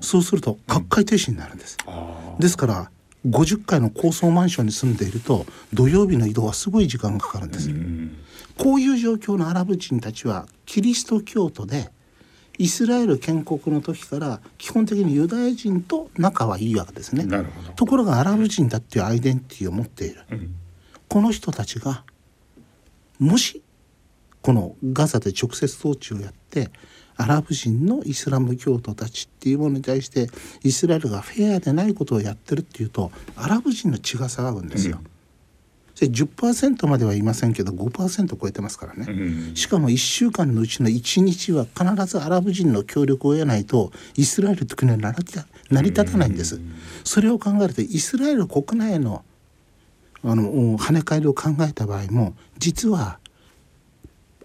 [0.00, 1.78] そうすると各界停止になるんです、
[2.38, 2.90] ですから
[3.26, 7.70] 50階の高層マンションに住んでいると土曜日の移動はすごい時間がかかるんです、
[8.56, 11.90] こういう状況のアラブ人たちはキリスト教徒で
[12.58, 17.26] イスラエル建国の時から基本的にユダヤ人と仲はいいわけですね。
[17.76, 20.54] ところがアラブ人だっていうアイデンティティを持っている、うん、
[21.08, 22.04] この人たちが
[23.18, 23.62] もし
[24.42, 26.70] このガザで直接統治をやって
[27.16, 30.28] アラブ人のイスラム教徒たちっていうものに対して
[30.62, 34.98] イスラエルがフェアでないことをやってるっていうとアラブ人の血が騒ぐんですよ。
[35.00, 35.15] うん
[36.04, 45.12] 10%までは言いませんけど5%超えてますからね、うん、しかも1週間のうちの1日は必ずアラブ人の協力を得ないとイスラエルという国は成
[45.82, 49.24] り立たないんです、うん、それを考えるとイスラエル国内の
[50.22, 53.18] あの跳ね返りを考えた場合も実は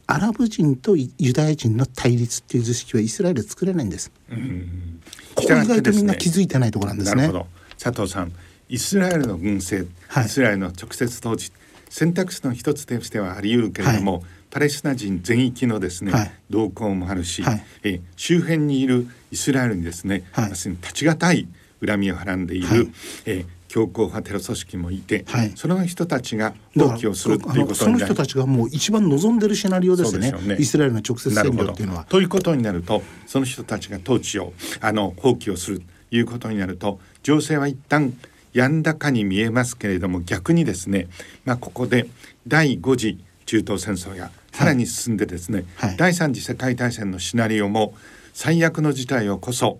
[0.06, 4.12] アラブ人とユダヤ人の対立っていう図式はイスラエル作れないんです。
[4.30, 5.02] うん、
[5.34, 7.32] ここ意外とみんな気づいてないところなんですね。
[7.80, 8.34] 佐藤さん、
[8.72, 11.52] イスラエルの軍政、はい、イスラエルの直接統治、
[11.90, 21.48] 選択肢の一つとしてはあり得るけれども、はい、パレスチナ人全域のですね、はい、動向もあるし、はい、え周辺にいるイスラエルにですね、はい、立ち難い
[21.86, 22.92] 恨みをはらんでいる、はい、
[23.26, 32.06] え強硬派テロ組織もいて、はい、その人たちが放棄をするということその人たちがもう一番望んでるシナリオですね、ね、イスラエルの直接占領っていうのは。
[32.06, 38.14] ということになるとその人たちが統治をあの放棄をするということになると情勢は一旦
[38.54, 41.08] やんだかに見えますけれども逆にですね、
[41.46, 42.08] まあ、ここで
[42.48, 45.90] 第5次中東戦争やさらに進んでですね、はい。
[45.90, 47.94] はい、第3次世界大戦のシナリオも
[48.34, 49.80] 最悪の事態をこそ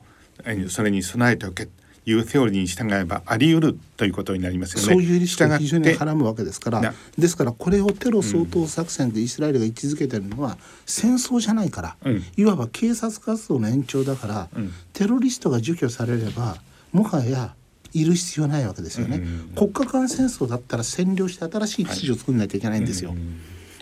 [0.70, 1.68] それに備えておけ
[2.06, 4.94] いうセオリーに従えばあり得るということになりますよね。
[4.94, 16.58] そういうリスクが非常にはらむわけですからですからこれをテロ掃討作戦でイスラエルが位置づけてるのは戦争じゃないから、うん、いわば警察活動の延長だから、うん、テロリストが除去されれば
[16.92, 17.54] もはや
[17.94, 19.22] いる必要ないわけですよね、
[19.56, 23.20] 国家間戦争だったら占領して新しい秩序を作んないといけないんですよ、はい、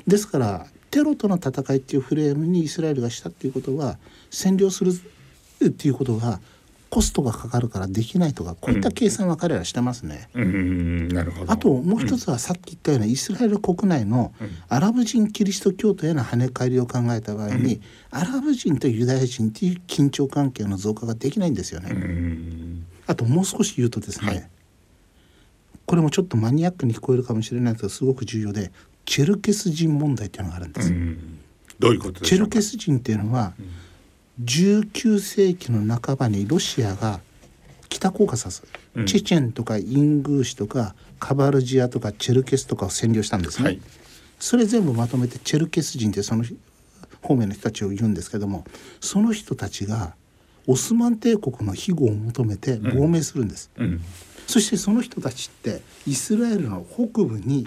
[0.08, 3.98] ですからテロとの戦いっていうフレームにイスラエルがしたっていうことは
[4.32, 4.91] 占領する
[5.65, 6.39] っていうことが
[6.89, 10.28] コストがかかるからできないとかこういった計算は彼らしてますね。
[10.34, 11.52] うん、なるほど。
[11.52, 14.34] あともう一つはさっき言ったようなイスラエル国内の
[14.69, 21.91] アラブ人キリスト教徒への跳ね返りを考えた場合に、うん、アラブ人とユダヤ人っていう緊張関係の増加ができないんですよね。
[23.10, 24.50] あともう少し言うとですね、はい、
[25.86, 28.72] これもちょっとマニアックに聞こえるかもしれないけどすごく重要で
[29.06, 30.93] チェルケス人問題っていうのがあるんです。
[31.80, 33.65] どういうことチェルケス人っていうのは、うん
[34.43, 37.19] 19世紀の半ばにロシアが
[37.89, 38.63] 北コーカサス、
[38.95, 43.65] うん、チェチェンとかイングーシとかカバルジアとかチェルケスとかを占領したんですね。
[43.65, 43.82] はい、
[44.39, 46.45] それ全部まとめてチェルケス人ってその
[47.22, 48.63] 方面の人たちを言うんですけども
[49.02, 50.15] その人たちが
[50.70, 53.72] オスマン帝国の庇護を求めて亡命するんです。
[53.76, 53.86] うん。
[53.86, 54.02] うん、
[54.46, 57.66] そしてその人たちってイスラエルの北部に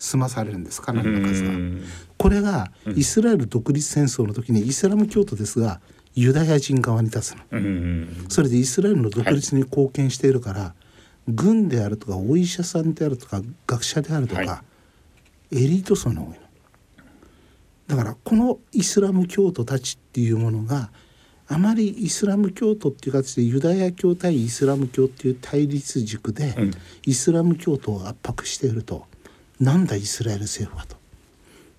[0.00, 1.52] 住まされるんですかなりの数が。
[2.18, 5.80] これがイスラエル独立戦争の時にイスラム教徒ですが
[6.16, 7.42] ユダヤ人側に立つの、
[8.28, 10.74] それでイスラエルの独立に貢献しているから、は
[11.28, 14.64] い、軍であるとかお医者さんであるとか学者であるとか、は
[15.52, 16.36] い、エリート層の多いの。
[17.86, 20.90] だからこのイスラム教徒たちっていうものが
[21.52, 26.54] あまりイスラム教徒っていう形でユダヤ教対イスラム教っていう対立軸で、
[27.04, 29.06] イスラム教徒を圧迫していると。
[29.60, 30.96] なんだイスラエル政府はと。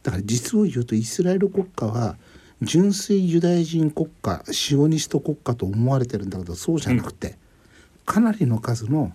[0.04, 2.18] だから実を言うとイスラエル国家は
[2.62, 7.36] 純粋ユダヤ人国家シオニスト国家と思われてるんだけどそうじゃなくて、
[8.06, 9.12] かなりの数の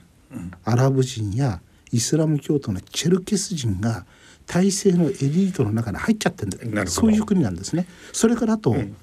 [0.64, 1.61] アラブ人や
[1.92, 4.05] イスラム教徒のチェルケス人が
[4.47, 7.87] 体制のエリートの中に入っちゃってるんだそういう国なんですね。
[8.12, 8.97] それからあと、うん、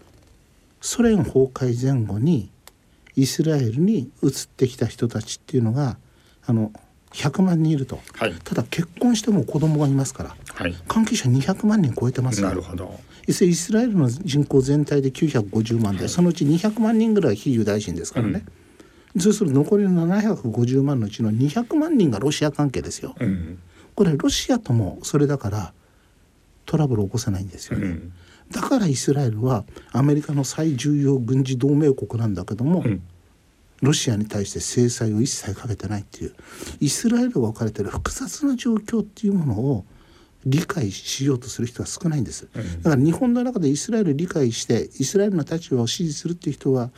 [0.86, 2.52] ソ連崩壊前後に
[3.15, 5.98] イスラエルに移ってきた人たちっていうのが
[6.45, 6.71] あの
[7.12, 13.00] 100万人いると、はい、ただ結婚しても子供がいますから、はい、関係者200万人超えてますなるほど。
[13.28, 18.45] イスラエルの人口全体で950万で、はい、そのうち200万人ぐらい非ユダヤ人ですからね、
[19.15, 23.58] うん、そうすると残りの750万のうちの200万人がロシア関係ですよ、うん、
[23.95, 25.74] これロシアともそれだから
[26.67, 28.13] トラブルを起こせないんですよね、うん、
[28.52, 32.84] だからイスラエルはアメリカの最重要軍事同盟国なんだけども、
[33.82, 36.36] ロシアに対して制裁を一切かけてないっていう。
[36.80, 39.86] イスラエルが置かれてる複雑な状況っていうものを
[40.46, 42.48] 理解しようとする人は少ないんです、
[42.84, 46.92] だから日本の中でイスラエル理解してイスラエルの立場を支持するっていう人は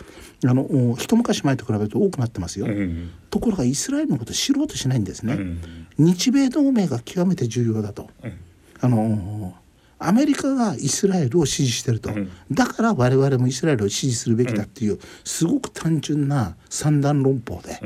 [0.46, 5.62] あの一昔前と比べると多くなってますよ、うん、ところがイスラエルのことを知ろうとしないんですね、うん、
[5.98, 8.34] 日米同盟が極めて重要だと、うん、
[8.82, 9.56] あの
[10.00, 12.12] アメリカがイスラエルを支持してると、
[12.52, 17.80] だから我々もイスラエルを支持するべきだっていう、すごく単純な三段論法で、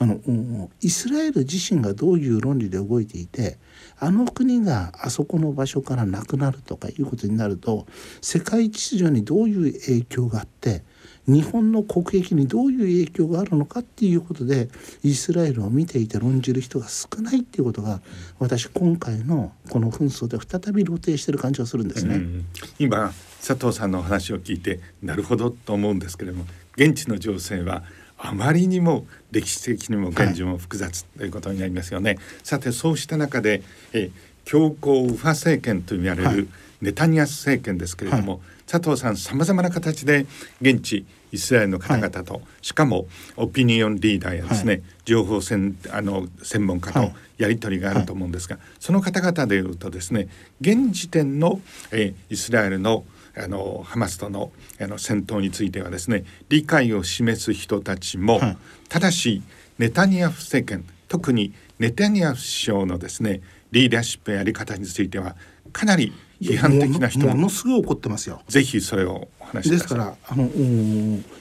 [0.00, 3.58] あのイスラエル自身がどういう論理で動いていて
[3.98, 7.86] あの国があそこの場所からなくなるとかいうことになると
[8.20, 10.84] 世界秩序にどういう影響があって
[11.28, 14.68] 日本の国益にどういう影響があるのかっていうことで
[15.04, 18.00] イスラエルを見ていて論じる人が少ないっていうことが
[18.38, 22.14] 私今回のこの紛争で再び露呈してる感じがするんですね。
[22.14, 22.44] うん、
[22.78, 23.12] 今
[23.46, 27.84] 佐藤さんのお話を聞いてなるほどと思うんですけれども現地の情勢は
[28.16, 32.14] あまりにも歴史的にも現状も複雑ということになりますよね。
[32.14, 33.62] はい、さてそうした中で
[33.92, 34.10] え
[34.44, 36.48] 強硬右派政権と言われる
[36.80, 40.26] ネタニヤフ政権ですけれども、はい、佐藤さんさまざまな形で
[40.62, 43.06] 現地イスラエルの方々と、はい、しかも
[43.36, 50.28] オピニオンリーダーやですね、はい、情報戦あの専門家とやり取りがあると思うんですが、その方々でいうとですね
[50.60, 51.60] 現時点の、
[51.92, 53.04] えイスラエルの
[53.36, 54.50] あのハマスとの
[54.80, 58.58] あの戦闘についてはですね理解を示す人たちも、はい、
[58.88, 59.42] ただし
[59.78, 65.36] ネタニヤフ政権特にネタニヤフ首相のですねリーダーシップやり方については
[65.72, 67.26] かなり批判的な人。
[67.26, 68.42] ものすごい怒ってますよ。
[68.48, 70.48] ぜひそれをお話しですからあの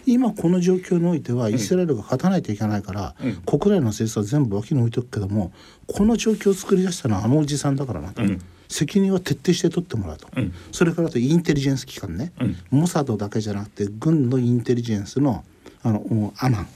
[0.06, 5.52] 今この状況においてはイスラエルが勝たないといけないから、うん、国内の政策は全部脇に置いとくけども
[5.86, 8.24] この状況を作り出したのはあのおじさんだからなと。
[8.24, 8.42] うん。
[8.70, 15.46] 責任は徹底して取ってもらうと、うん、それからとインテリジェンス機関ね、うん、モサドだけじゃなくて軍のインテリジェンスの
[15.84, 16.68] あのアマン、うん、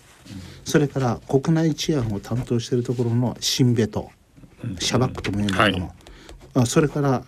[0.64, 4.10] それから国内治安を担当しているところのシンベト、
[4.80, 5.94] シャバックとも言うんだけども、
[6.54, 7.24] はい、それから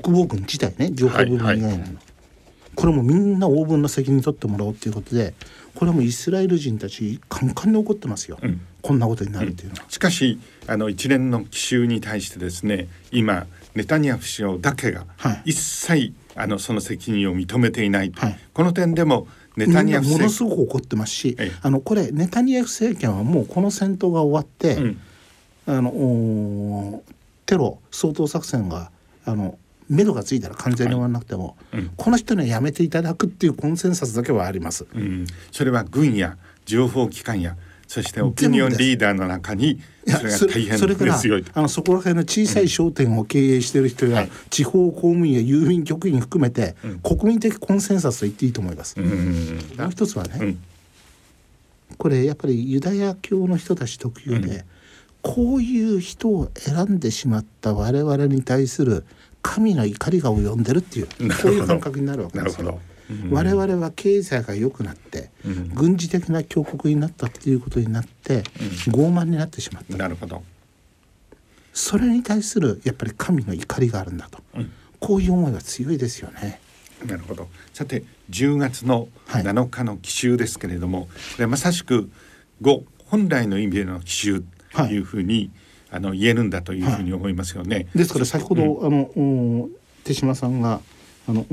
[0.00, 1.84] 国防軍自体ね情報部門以外の、
[2.74, 5.34] これもみんな応分の責任取ってもらおうということで
[5.74, 15.06] これもイスラエル人たちカンカンに怒ってますよ、うん、こんなことになるというのは、うん、しかしあの一連の奇襲に対してですね今ネタニヤフ首相だけが
[15.44, 19.26] 一切、はい、あのその責任を認めていない、はい、この点でも
[19.56, 25.00] ネタニヤフものすごく怒ってますし、あのこれネタニヤフ政権はもうこの戦闘が終わって、うん、
[25.66, 27.02] あの
[27.44, 28.90] テロ掃討作戦が
[29.26, 29.58] あの
[29.92, 31.82] 目処がついたら完全に終わらなくても、はい。
[31.82, 34.86] うん、この人にはやめていただくっていうコンセンサスだけはあります。
[34.94, 37.56] うん、それは軍や情報機関や
[37.92, 41.20] そしてオピニオンリーダーの中にそれが大変それから
[41.52, 48.98] あのそこら辺の小さい商店を経営している人や、うん、地方公務員や郵便局員含めて、うん、国民的コンセンサスと言っていいと思います。
[48.98, 49.04] も
[49.88, 50.56] う一つはね、
[51.98, 54.64] これやっぱりユダヤ教の人たち特有で、
[55.20, 59.04] こういう人を選んでしまった我々に対する
[59.42, 62.80] 神の怒りが及んでるっていうこういう感覚になるわけですよ。
[63.30, 68.42] 我々は経済が良くなって、うん、軍事的な強国になったっていうことになって、うん、
[68.94, 69.96] 傲慢になってしまった。
[69.96, 70.42] なるほど。
[71.74, 76.60] それに対するやっぱり神の怒りがあるんだと、うん、こういう思いは強いですよね。
[77.04, 77.48] なるほど。
[77.72, 82.10] さて10月の7日の奇襲ですけれども、はい、これまさしく
[82.62, 85.50] 5本来の意味での奇襲というふうに、はい
[85.92, 87.76] あの言えるんだというふうに思いますよね。
[87.76, 89.68] はい、ですから先ほど、うん、あの
[90.04, 90.80] 手島さんが
[91.28, 91.44] あの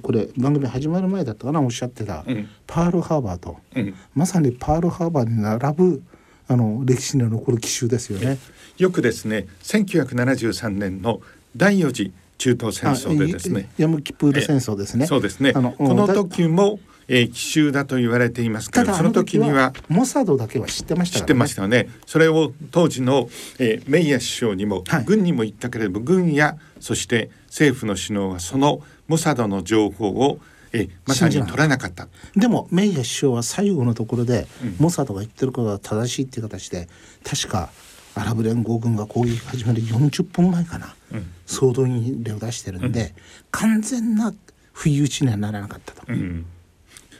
[0.00, 6.02] これ番組始まる前だったかなおっしゃってた、うん、パールハーバーと、うん、まさにパールハーバーに並ぶ
[6.48, 8.38] あの歴史に残る奇襲ですよね。
[8.78, 11.20] よくですね1973年の
[11.54, 13.68] 第4次中東戦争でですね。
[13.76, 15.06] ヤムキプール戦争ですね。
[15.06, 15.52] そうですね。
[15.52, 21.88] この時もえー、奇襲だと言われていますけどその時にはモサドだけは知ってました、ね、知ってましたよね。
[22.06, 23.28] それを当時の、
[23.58, 30.38] えー、メイヤ首相にも、はい、軍にも言ったけれども軍やそして政府の首脳はそのモサドの情報を
[30.72, 32.08] えまさに取らなかった。
[32.34, 36.88] でもメイヤ首相は最後のところで、うん、モサドが言ってることは正しいっていう形で
[37.24, 37.70] 確か
[38.14, 43.12] アラブ連合軍が攻撃始める40分前かな、うん、総動員令を出してるんで、うん、
[43.50, 44.34] 完全な
[44.72, 46.02] 不意打ちにはならなかったと。
[46.08, 46.46] うん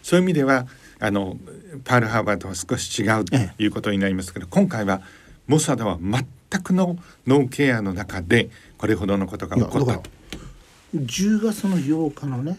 [0.02, 0.66] そういう意味では
[0.98, 1.36] あの
[1.84, 5.02] パールハーバーとは少し違うということになりますけど、今回は
[5.46, 6.96] モサドは全くの
[7.26, 10.02] ノーケアの中でこれほどのことが起こったと。
[10.94, 12.58] 10月の8日のね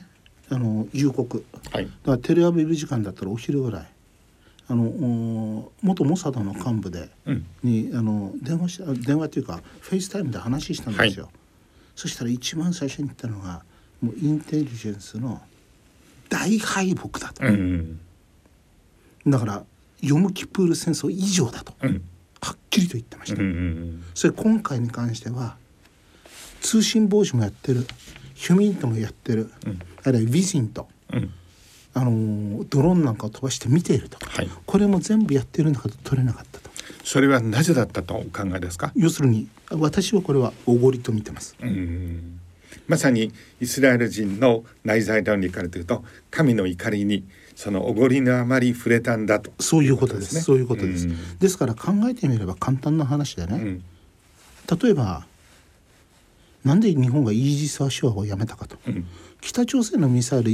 [0.49, 3.87] あの夕刻、はい、だからテレアビブ時間だったらお昼ぐらい。
[4.69, 11.33] あの元モサドの幹部で、うん、にあの電話し電話というかフェイスタイムで話したんですよ、はい、
[11.95, 13.63] そしたら一番最初に言ったのが
[14.01, 15.41] もうインテリジェンスの
[16.29, 17.99] 大敗北だと、うん、
[19.27, 19.63] だから
[20.01, 22.01] ヨムキプール戦争以上だと、うん、
[22.41, 25.57] はっきりと言ってました、うんうん、それ今回に関しては
[26.61, 27.85] 通信傍受もやってる
[28.33, 30.87] ヒュミントもやってる、うん、あるいはウィジント、
[31.93, 36.69] あのドローンなんかを飛ばして見ていると、はい、これも全部やってるんだけど取れなかったと。
[37.03, 38.91] それはなぜだったとお考えですか？
[38.95, 41.55] 要するに私はこれはおごりと見てます。
[41.61, 42.39] うん
[42.87, 43.31] まさに
[43.61, 47.25] イスラエル人の内在論理からというと神の怒りに
[47.55, 49.51] そのおごりのあまり触れたんだと。
[49.59, 53.83] そういうことです、ね、そういうことです、うん、ですから考えてみれば簡単な話でね、うん、
[54.79, 55.25] 例えば
[56.63, 59.05] なんで日本がイージス・アショアをやめたかと、うん、
[59.41, 60.51] 北朝鮮のミサイル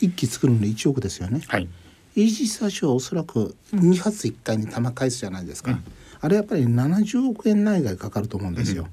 [0.00, 1.42] 1機作るのに1億ですよね。
[1.46, 1.68] はい、
[2.16, 5.84] イージス・アショはおそらく2発1回に弾返すじゃないですか、うん、
[6.20, 8.88] あれやっぱり70億円内外かかると思うんですよ。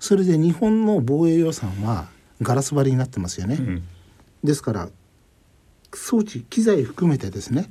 [0.00, 2.08] それで日本の防衛予算は
[2.42, 3.56] ガラス張りになってますよね。
[3.56, 3.88] うん、
[4.44, 4.88] ですから
[5.94, 7.70] 装置機材含めてですね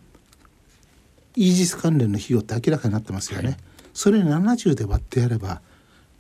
[1.36, 3.50] イージス関連の費用って明らかになってますよね。
[3.50, 3.58] はい、
[3.94, 5.62] それ70で割ってやれば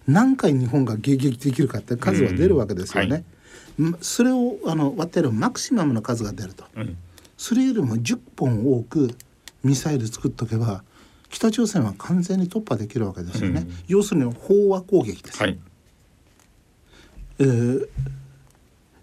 [0.07, 3.23] 何回日本が迎撃できるかって数は出るわけですよね。
[3.79, 6.65] はい、それをあの割ってやればマクシマムの数が出ると。
[6.75, 6.97] うん。
[7.37, 9.15] それよりも10本多く
[9.63, 10.83] ミサイル作っとけば
[11.29, 15.59] 北朝鮮は完全に突破できるわけですよね、うん、要するに飽和攻撃です、はい、
[17.39, 17.87] えー、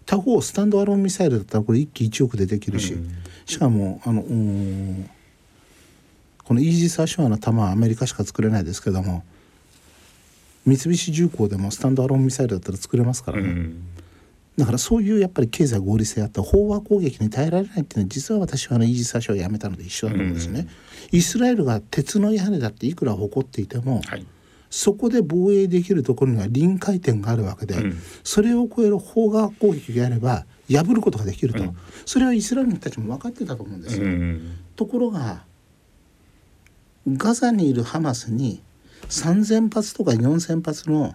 [0.05, 3.11] 他方スタンドアロンミサイルだったらこれ1機1億でできるし、うん、
[3.45, 4.23] しかもあの
[6.43, 9.23] このイージス・アショアの弾はアメリカしか作れないですけども
[10.65, 13.43] 三菱重工でもスタンドアロンミサイルだったら作れますからね。
[13.43, 13.87] うん。
[14.57, 20.67] だからそういうやっぱり経済合理性あった飽和攻撃に耐えられないっていうのは実は私はあのイージス・アショをやめたので一緒だと思うんですね。
[21.11, 24.25] イスラエルが鉄の屋根だっていくら誇っていても、はい、
[24.69, 34.05] そこで防衛できるところには臨界点があるわけで、うん、それを超える飽和攻撃をやれば破ることができると、うん、それはイスラエルの人たちも分かってたと思うんですよ。
[34.05, 35.43] うん、ところが
[37.07, 38.61] ガザにいるハマスに
[39.09, 41.13] 3,000発とか4,000発の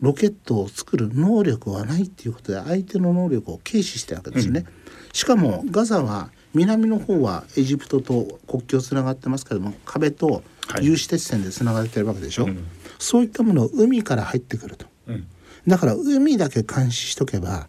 [0.00, 4.64] ロケットを作る能力はないっていうことで相手の能力を軽視してるわけですね。
[4.66, 4.74] うん、
[5.12, 10.42] しかもガザは南の方はエジプトと国境つながってますけども壁と
[10.82, 12.48] 有刺鉄線でつながってるわけでしょ、
[12.98, 15.26] そういったものを海から入ってくると、うん、
[15.66, 17.68] だから海だけ監視しとけば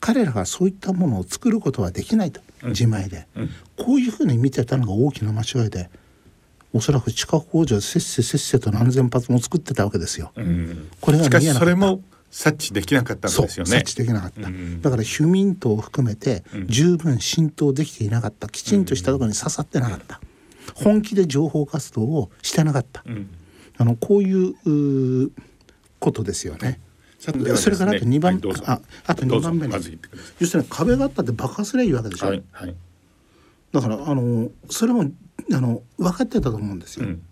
[0.00, 3.26] 彼らがそういったものを作ることはできないと、自前で、
[3.76, 5.88] こういうふうに見てたのが大きな間違いで
[6.74, 10.32] おそらく地下工場せっせせっせと何千発も作ってたわけですよ。
[10.34, 11.60] うん、これが見えなかった。
[11.60, 13.70] それも察知できなかったんですよね。
[13.70, 14.48] 察知できなかった。
[14.48, 18.48] うん、だから庶民党を含めて十分浸透できていなかった。
[18.48, 20.20] きちんとしたところに刺さってなかった。
[20.74, 23.02] 本気で情報活動をしてなかった。
[23.06, 23.30] うん、
[23.76, 25.30] あのこういう
[25.98, 26.80] ことですよね。
[27.32, 29.72] ねそれからあと2番、はい、ああと2番目に、
[30.40, 32.74] 要するに壁があったって爆破すればいいわけでしょ、はいはい、
[33.72, 35.10] だからあのそれも
[35.52, 37.22] あの分かってたと思うんですよ、うん、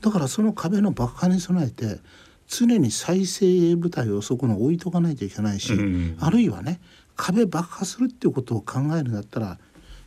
[0.00, 2.00] だからその壁の爆破に備えて
[2.48, 6.80] 常に再生部隊をそこに置いとかないといけないし、うん、あるいはね
[7.14, 9.58] 壁爆破するっていうことを考えるんだったら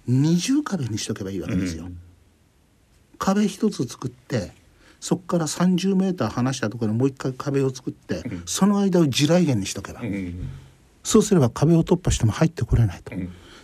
[0.07, 1.85] 二重壁にしとけばいいわけですよ。
[1.85, 1.97] うん、
[3.21, 4.51] 壁一つ作って
[4.99, 10.01] そこから30メーター離したところにもう一回壁を作って、うん、その間を地雷原にしとけば、
[11.03, 13.11] そうすれば壁を突破しても入ってこれないと。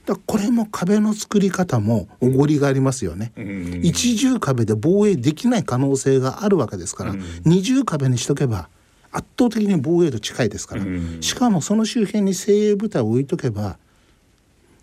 [0.08, 8.70] だこれも壁の作り方もおごりがありますよね、うん、一重壁で防衛できない可能性があるわけですから、うん、二重壁にしとけば
[9.12, 13.78] 圧倒的に防衛度近いですから、うん、しかもその周辺に精鋭部隊を置いとけば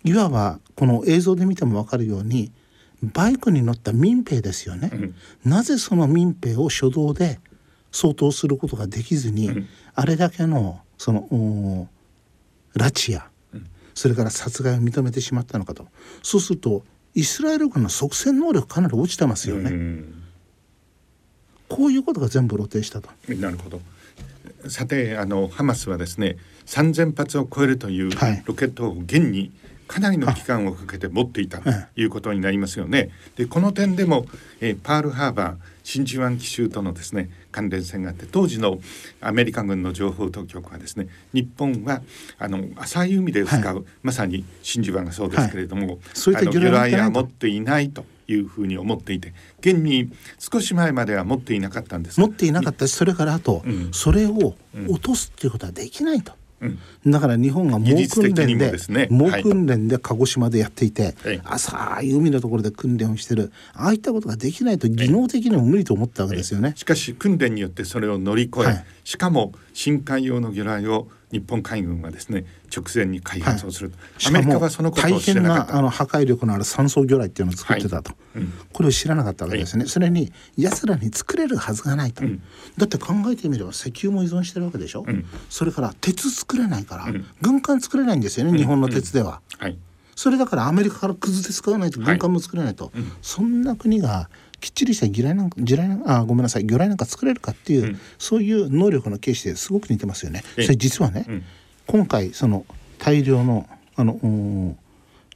[0.03, 2.51] いわばこの映像で見ても分かるように
[3.13, 4.91] バイクに乗った民兵ですよね、
[5.43, 7.39] なぜその民兵を初動で
[7.91, 11.87] 相当することができずに、あれだけのその
[12.75, 13.27] 拉致や
[13.93, 15.87] それから殺害を認めてしまったのかと。
[16.21, 16.83] そうすると
[17.13, 20.03] イスラエル軍の即戦能力かなり落ちてますよね。
[21.69, 23.09] こういうことが全部露呈したと。
[23.29, 23.81] なるほど。
[24.67, 28.09] さてあのハマスはですね3,000発を超えるという
[28.45, 29.51] ロケットを現に
[29.87, 33.11] かなりの期間をかけて持っていたということになりますよね。
[33.35, 34.25] でこの点でも、
[34.59, 38.79] えー、パールハーバー真珠湾奇襲とのですね関連性があって当時の
[39.21, 42.01] アメリカ軍の情報当局はですね日本は
[42.39, 54.55] あの浅い海で使う、はい、まさに真珠湾がそうですけれども、はい、そういった魚雷は持っていないというふうに思っていて現に少し前までは持っていなかったんです持っていなかったしそれからあと、うん、それを
[54.87, 56.33] 落とすっていうことはできないと。
[57.05, 63.51] だから日本が猛訓練で、ね、猛訓練で鹿児島でやっていて、はい、浅い海のところで訓練をしてる。
[63.73, 66.73] ああいったことができないと技能的にも無理と思ったわけですよね。
[66.75, 75.77] しかし訓練によってそれを乗り越え、はい、しかも深海用の魚雷を日本海軍はですね直前に開発をすると、はい、アメリカはそのことを知らなかった。
[75.77, 78.43] あの破壊力のある酸素魚雷っていうのを作ってたと、はい。
[78.43, 82.41] うん、これを知らなかったわけですね、はい、それに奴らに作れるはずがないと、うん、
[82.77, 87.07] だって考えてみれば石油も依存してるわけでしょ、うん、それから鉄作れないから、
[87.41, 89.77] 軍艦作れないんですよね、日本の鉄では、はい。
[90.15, 94.29] それだからアメリカからくずで使わないと軍艦も作れないと、そんな国が
[94.59, 96.63] きっちりした魚雷なんか魚雷あごめんなさい。
[96.63, 100.43] 魚雷なんか作れるかっていう、うん、そういう能力の形式ですごく似てますよね。
[100.55, 101.43] それ実はね、うん、
[101.87, 102.65] 今回その
[102.97, 104.15] 大量のあの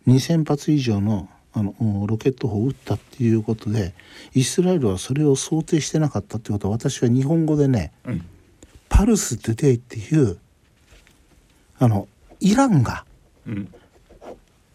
[0.08, 3.94] 2,000発以上のあのロケット砲を撃ったっていうことで
[4.34, 8.26] イスラエルはそれを想定してなかったっていうことは私は日本語でね、うん、
[8.88, 10.38] パルス・トゥデイっていう
[11.80, 12.08] あの
[12.40, 13.06] イランが、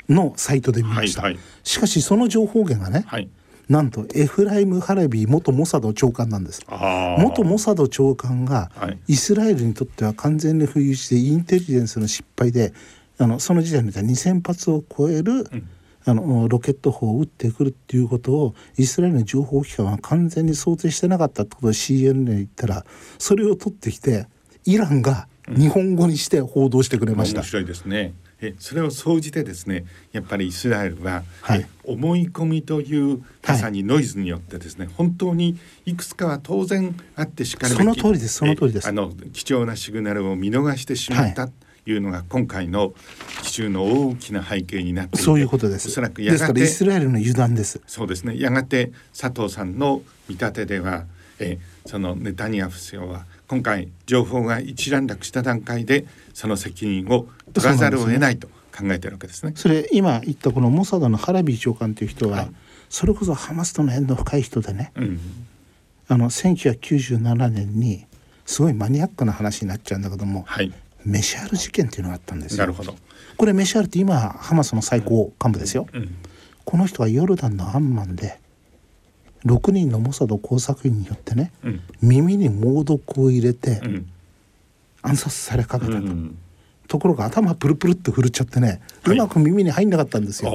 [0.08, 3.28] のサイトで見ました、はいはい、しかしその情報源がね、はい、
[3.68, 6.62] なんとエフライム・ハレビ元モサド長官なんです。
[6.68, 8.70] 元モサド長官が
[9.08, 12.74] イスラエルにとっては完全に浮遊してインテリジェンスの失敗で
[13.18, 15.68] あのその時点で2,000発を超える、うん、
[16.04, 22.84] あのロケット砲を撃ってくるっていうことをイスラエルの情報機関は完全に想定してなかったってことを CNN に言ったら
[23.18, 24.26] それを取ってきて
[24.64, 27.40] イランが日本語にして報道してくれました。
[27.40, 28.14] 面白いですね
[28.44, 41.52] えそれを総じてですねやっぱりイスラエルは、はい、思い込みというまさにノイズによってですね、はい、本当にいくつかは当然あってしかるべきその通りですその通りですあの貴重なシグナルを見逃してしまった、はい
[41.86, 42.94] いうのが今回の
[43.42, 45.88] 奇襲の大きな背景になってそういうことです。
[45.88, 47.82] おそらくやがてイスラエルの油断です。
[47.86, 48.38] そうですね。
[48.38, 51.04] やがて佐藤さんの見立てでは、
[51.38, 59.52] えそのネタニヤフ首相は今回情報が一段落した段階でその責任を取らざるを得ないと考えてるわけですね。
[59.56, 62.50] それ今言ったこのモサドのハラビー長官という人は、はい、
[62.88, 65.20] それこそハマスとの縁の深い人でね、うん、
[66.08, 68.06] あの1997年に
[68.44, 70.72] すごいマニアックな話になっちゃうんだけども、はい、
[71.04, 72.94] メシャール事件っていうのがあったんですなるほど
[73.36, 76.16] これメシャールって今ハマスの最高幹部ですよ、うんうん、
[76.64, 78.38] この人はヨルダンのアンマンで
[79.44, 81.52] 6人のモサド工作員によってね、
[82.00, 83.82] 耳に猛毒を入れて
[85.02, 86.38] 暗殺されかけたと、うん、
[86.88, 90.50] ところが頭プルプルって振るっちゃってね、はい、うまく耳に入んなかったんですよ。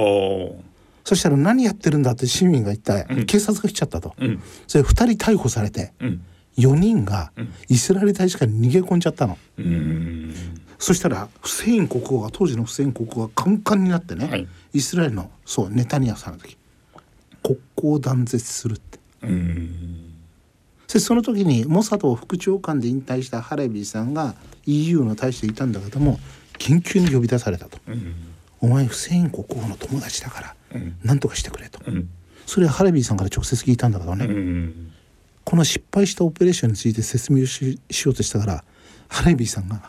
[1.04, 6.22] そしたら何やってるんだって市民が言った、うん、警察が来ちゃったと、うん、それ2人逮捕されて、うん、
[6.58, 7.32] 4人が
[7.68, 9.38] イスラエル大使館に逃げ込んじゃったの。
[10.78, 16.56] そしたらフセイン国王が当時のフセイン国王がカンカンになってね、はい、イスラエルのそうネタニヤフさんの時
[17.42, 18.98] 国交を断絶するって。
[20.92, 24.34] でその時にモサド副長官で引退したハレビーさんが
[24.70, 26.18] EU の大使でいたんだけども
[26.58, 27.78] 緊急に呼び出されたと。
[28.60, 30.54] お前フセイン国王の友達だから
[31.02, 31.80] 何とかしてくれと。
[32.46, 34.28] それはハレビーさんから直接聞いたんだけどね。
[35.44, 38.64] この失敗したオペレーションについて説明しようとしたから
[39.08, 39.82] ハレビーさんが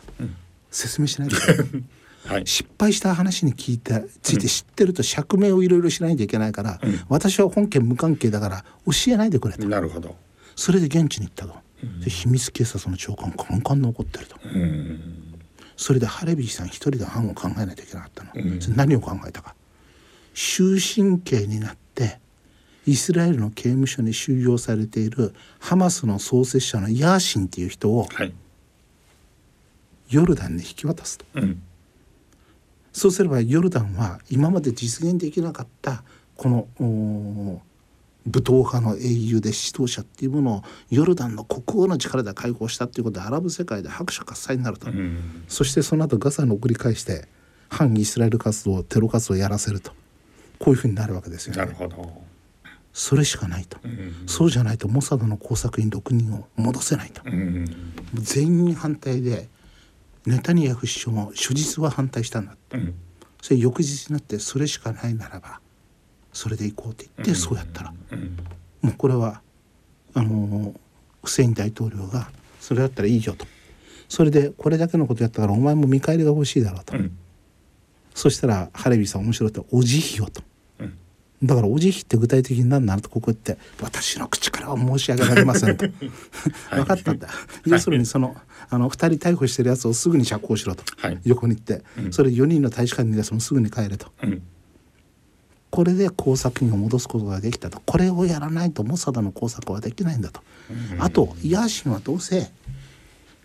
[0.70, 1.36] 説明しないで、
[2.26, 9.68] はい、失敗した話に聞いてついて知ってると釈明をいろいろしないといけないから、うん、私は本件無関係だから教えないでくれと。
[9.68, 10.16] なるほど。
[10.56, 11.60] それで現地に行ったと、うん、
[12.02, 15.34] で秘密警察の長官カンカン残ってると、うん、
[15.76, 18.30] それでハレビーさん一人で案を考えないといけなかったの、
[18.76, 19.54] 何を考えたか。
[20.34, 22.18] 終身刑になって
[22.86, 28.08] イスラエルの刑務所に収容されているハマスの創設者のヤーシンっていう人を、
[30.08, 31.62] ヨルダンに引き渡すと、うん、
[32.92, 36.02] そうすればヨルダンは今まで実現できなかった
[36.36, 37.62] この
[38.26, 47.26] 武闘派の英雄で指導者っていうものをヨルダンの国王の力で解放したっていうことでアラブ世界で拍手喝采になると、うん、そしてその後ガザに送り返して
[47.68, 49.92] 反イスラエル活動テロ活動をやらせると。
[50.58, 52.22] こういうふうになるわけですよ、ね、なるほど。
[52.92, 57.64] それしかないと、うん、そうじゃないとモサドの工作員6人を戻せないと、うん、
[58.14, 59.48] 全員反対で
[60.26, 62.94] ネタニヤフ首相も初日は反対したんだって、うん、
[63.40, 65.61] それ翌日になってそれしかないならば
[66.32, 67.92] それで行こうって言ってそうやったら、
[68.80, 69.42] もうこれは
[70.14, 70.74] あの
[71.22, 72.30] フセイン大統領が
[72.60, 73.46] それだったらいいよと。
[74.08, 76.94] それでこれだけのことやったからお前も見返りが欲しいだろうと、
[78.14, 80.42] そしたらハレビさん面白いってお慈悲をと。
[81.42, 85.86] だからお慈悲って具体的に何なるとここって私の口からは申し上げられませんと。
[86.70, 87.34] 分かったんだ、は
[87.66, 88.36] い、要するにその
[88.70, 94.42] あの2人逮捕してるやつをすぐに釈放しろと、はい、横に行って、うん、それ4人の大使館に出すもすぐに帰れと、うん、
[95.72, 97.80] これで工作員を戻すことができたと。
[97.86, 100.42] これをやらないとモサダの工作はできないんだと、
[100.92, 102.50] うん、あとヤーシンはどうせ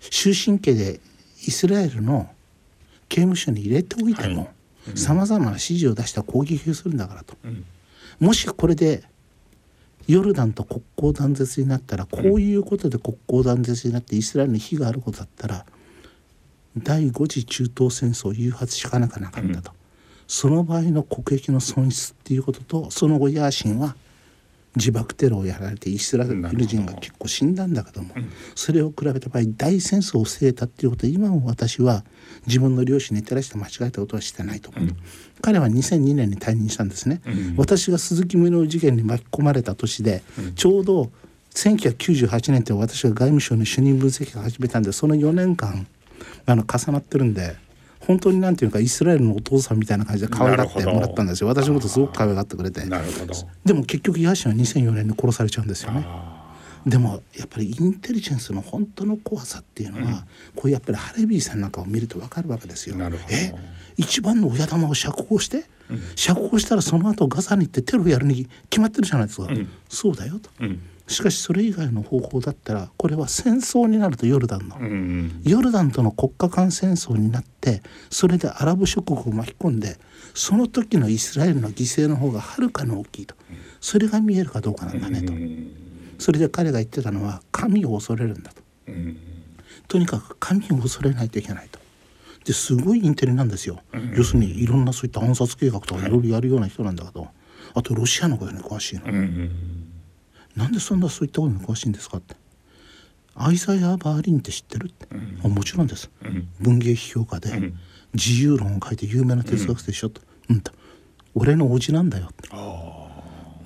[0.02, 1.00] 終身刑で
[1.48, 2.30] イスラエルの
[3.08, 4.50] 刑務所に入れておいても
[4.96, 7.38] さまざまな指示を出した攻撃をするんだからと。
[8.20, 9.04] もしこれで
[10.08, 15.66] ヨルダンと国交断絶になったらこういうことで国交断絶になってイスラエルに非があることだったら
[16.78, 19.77] 第5次中東戦争を誘発しかなかなかったと、うん、
[20.28, 23.96] その場合の国益の損失っていうこととその後ヤーシンは
[24.76, 28.14] 自爆テロをやられてイスラエル人が結構死んだんだけども、
[28.54, 32.04] それを比べた場合大戦争を防げたっていうことで今も私は
[32.46, 34.98] 自分の両親に照らして間違えたことはしてないと思う、うん、
[35.42, 41.12] 彼は2002年に退任したんですね、うん、私が鈴木宗男事件に巻き込まれた年で、うん、ちょうど
[41.56, 45.88] 1998年って私が外務省の主任分析を始めたんでその4年間
[46.46, 47.56] あの重なってるんで
[48.08, 51.48] 本当になんていうかイスラエルのお父さんみたいな感じで可愛がってもらったんですよ。
[51.50, 52.82] 私のことすごく可愛がってくれて。
[53.66, 56.08] でも結局ヤーシンは2004年に殺されちゃうんですよね。
[56.86, 60.16] でもやっぱりインテリジェンスの本当の怖さっていうのは、うん、
[60.56, 62.96] こういうやっぱりハレビーさんなんかを見ると分かるわけですよ。
[63.30, 63.54] え？
[63.98, 70.50] 一番の親玉を釈放して、うん、釈放したらその後ガザに行ってテロやるに決まってるじゃないですか、うん、そうだよと、
[71.08, 74.78] しかしそれ以外の方法だったらこれは戦争になるとヨルダンの、
[75.44, 79.98] ヨルダンとの国家間戦争になってそれでアラブ諸国を巻き込んで
[80.34, 83.36] その時のイスラエルの犠牲の方がはるかに大きいと。
[83.80, 85.34] それが見えるかどうかなんだねと。
[86.20, 89.18] それで彼が言ってたのは神を恐れるんだと、うん、
[89.88, 91.80] とにかく神を恐れないといけないと。
[92.44, 97.28] ですごいインテリなんですよ、うん、要するにいろんなそういった暗殺計画とかいろいろやるような人なんだけど
[97.74, 99.77] あとロシアのことに詳しいの、うん、
[100.58, 102.36] なんでそんなそういったことに詳しいんですかって。
[103.36, 105.08] アイザイア・バーリンって知ってるって、
[105.44, 106.10] うん、もちろんです、
[106.60, 107.72] 文芸批評家で、
[108.16, 110.72] 自由論を書いて有名な哲学者でしょと、うんと。
[111.36, 112.50] 俺の叔父なんだよって。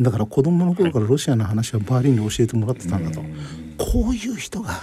[0.02, 3.22] だから子供の頃からロシアの話はバーリンに教えてもらってたんだと、
[3.78, 4.82] こういう人が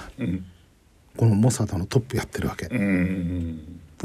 [1.17, 2.73] このモサドのトップやってるわけ、だ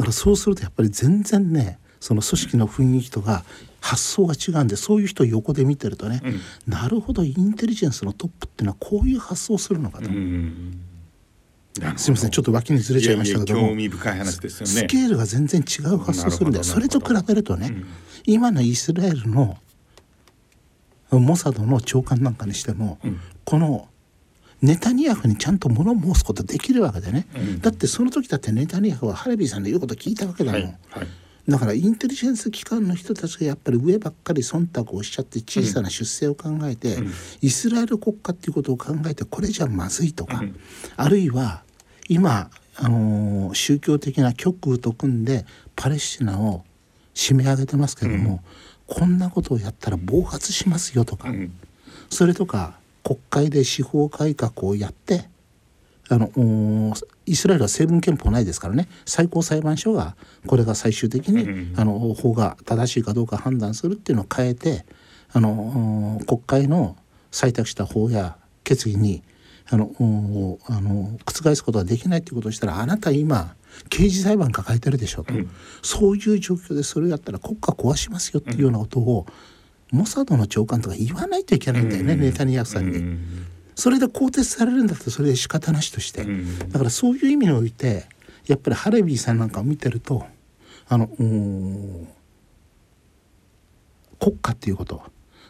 [0.02, 3.46] からそうするとやっぱり全然ねその組織の雰囲気とか
[3.84, 6.40] 発想が違うんでそういう人を横で見てるとね、うん、
[6.72, 10.06] なるほどインテリジェンスのトップっていうのはこういう発想をするのかと。
[10.06, 10.12] す
[12.12, 14.68] みませんちょっと脇にずれちゃいましたけども興味深い話ですよね。
[14.68, 16.64] スケールが全然違う発想するんだよ。
[16.64, 17.86] それと比べるとね、うん、
[18.26, 19.58] 今のイスラエルの
[21.12, 23.90] モサドの長官なんかにしても、うん、この
[24.62, 31.08] ネタニヤフにちゃんと物申すことできるわけでね、うん、だってその時だってネタニヤフはハレビーさんの言うこと聞いたわけだもん、はいはい、
[31.48, 40.42] だからインテリジェンス機関の人たちがやっぱり上ばっかり忖度をしちゃって小さな出世を考えて、うん、イスラエル国家っていうことを考えてこれじゃまずいとか、
[40.96, 41.64] あるいは
[42.08, 46.64] 今あのー、宗教的な極右と組んでパレスチナを
[47.14, 48.44] 締め上げてますけども、
[48.88, 51.54] こんなことをやったら暴発しますよとか、うん、
[52.10, 55.30] それとか国会で司法改革をやって
[56.10, 56.94] あの
[57.26, 58.88] イスラエルは成文憲法ないですからね。
[59.06, 64.86] 最高裁判所がこれが最終的に、うん、あの法が正しいかどうか判断するっていうのを変えて
[65.32, 66.98] あの国会の
[67.32, 69.24] 採択した法や決議に
[69.70, 69.92] あの
[70.68, 73.56] あの覆すことができないっていうことをしたらあなた今
[73.90, 75.50] 刑事裁判抱えてるでしょと、うん、
[75.82, 79.26] そういう状況でそれをやったら国家壊しますよっていうようなことを、
[79.92, 83.18] うん、モサドの長官とか言わないといけないんだよね、うん、ネタニヤフさんに。
[83.76, 86.26] それで更迭されるんだったらそれで仕方なしとして、
[86.70, 88.06] だからそういう意味において
[88.48, 90.26] やっぱりハレビーさんなんかを見てると
[90.88, 92.08] あの国
[94.42, 95.02] 家っていうこと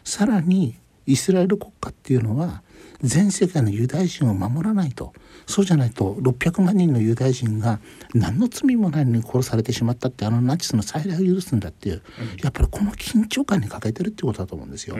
[0.04, 2.62] さらにイスラエル国家っていうのは
[3.00, 5.12] 全世界のユダヤ人を守らないと
[5.46, 7.80] そうじゃないと600万人のユダヤ人が
[8.14, 12.02] 何の罪もないのに殺されてしまったってあのナチスの再来を許すんだっていう、
[12.42, 14.96] やっぱりこの緊張感に欠けてるってことだと思うんですよ。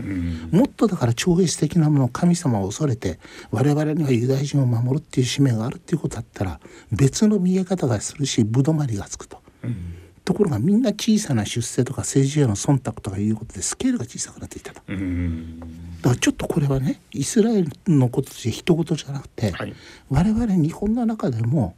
[0.51, 3.19] もっとだから超越的なもの神様を恐れて
[3.51, 6.61] 我々にはユダヤ人を守るっていう使命があるっていうことだったら
[6.93, 9.41] 別の見え方がするしぶどまりがつくと。
[9.63, 14.81] うんところがみんな小さな出世とか政治への忖度とかいうことでスケールが小さくなっていたと。
[14.81, 19.75] だからちょっとこれはねイスラエルのこととして人事じゃなくて、はい、
[20.09, 21.77] 我々日本の中でも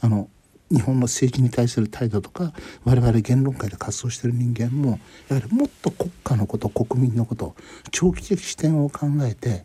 [0.00, 0.28] あの
[0.70, 2.52] 日本の政治に対する態度とか
[2.84, 7.54] 我々言論会で活動してる人間もやはりもっと国家のこと国民のこと
[7.90, 9.64] 長期的視点を考えて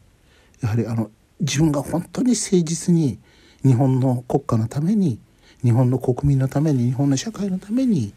[0.62, 3.20] やはりあの自分が本当に誠実に
[3.64, 5.20] 日本の国家のために
[5.64, 8.14] 日本の国民のために日本の社会のために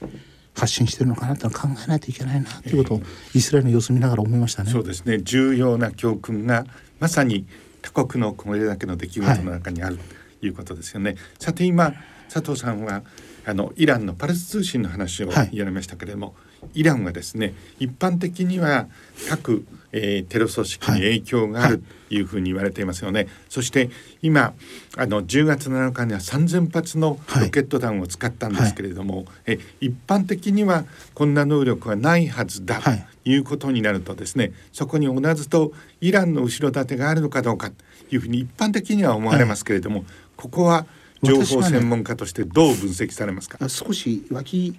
[0.54, 3.02] 発信してるのかなって考えないといけないなということを
[3.34, 4.70] イスラエルの様子見ながら思いましたね。
[4.70, 6.66] そうですね重要な教訓が
[6.98, 7.46] まさに
[7.82, 11.16] 他国のこれだけの出来事の中にある、はい、ということですよね。
[11.38, 11.92] さて今
[12.32, 13.02] 佐藤さんは
[13.44, 18.88] あのイランのパルス通信の話を言われましたけれども、はい、イランはですね一般的には
[19.28, 19.64] 各
[19.98, 23.88] えー、テロ組織に影響があるというふうに言われていますよね、はい、そして
[24.20, 24.52] 今
[24.96, 30.84] あの10月7日には3,000発のロケット弾を使ったんですけれども、はい、え一般的には
[31.14, 32.90] こんな能力はないはずだ、と
[33.24, 35.72] いうことになるとですねそこにおなずと
[36.02, 37.76] イランの後ろ盾があるのかどうかと
[38.10, 40.04] いうふうに一般的には思われますけれども、
[40.36, 40.86] ここは
[41.22, 44.78] 情報専門家としてどう分析されますか、ね、少し脇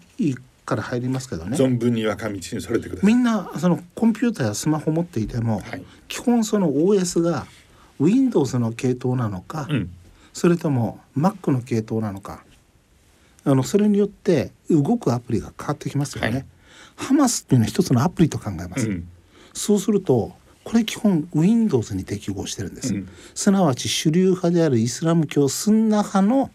[0.67, 1.55] から入りますけどね。
[1.55, 3.13] 存分に若道にそれてください。
[3.13, 7.47] みんなそのコンピューターやスマホ持っていても、はい、基本その OS が
[7.99, 9.89] Windows の系統なのか、うん、
[10.33, 12.43] それとも Mac の系統なのか
[13.45, 16.45] あのそれによって動くアプリが変わってきますよね、はい、
[16.97, 19.07] ハマスっていうのは一つのアプリと考えます、うん、
[19.53, 26.51] そうするとこれ基本 Windows に適合してるんです、うん、すなわち主流派であるイスラム教スンナ派の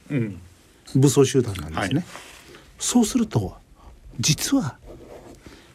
[0.95, 2.05] 武装集団なんですね、はい、
[2.79, 3.57] そうすると
[4.21, 4.79] 実は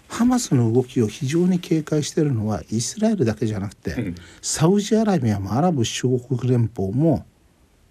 [0.08, 7.26] ハマスの動きを非常に警戒しているのはイスラエルだけじゃなくて、うん、サウジアラビアもアラブ首長国連邦も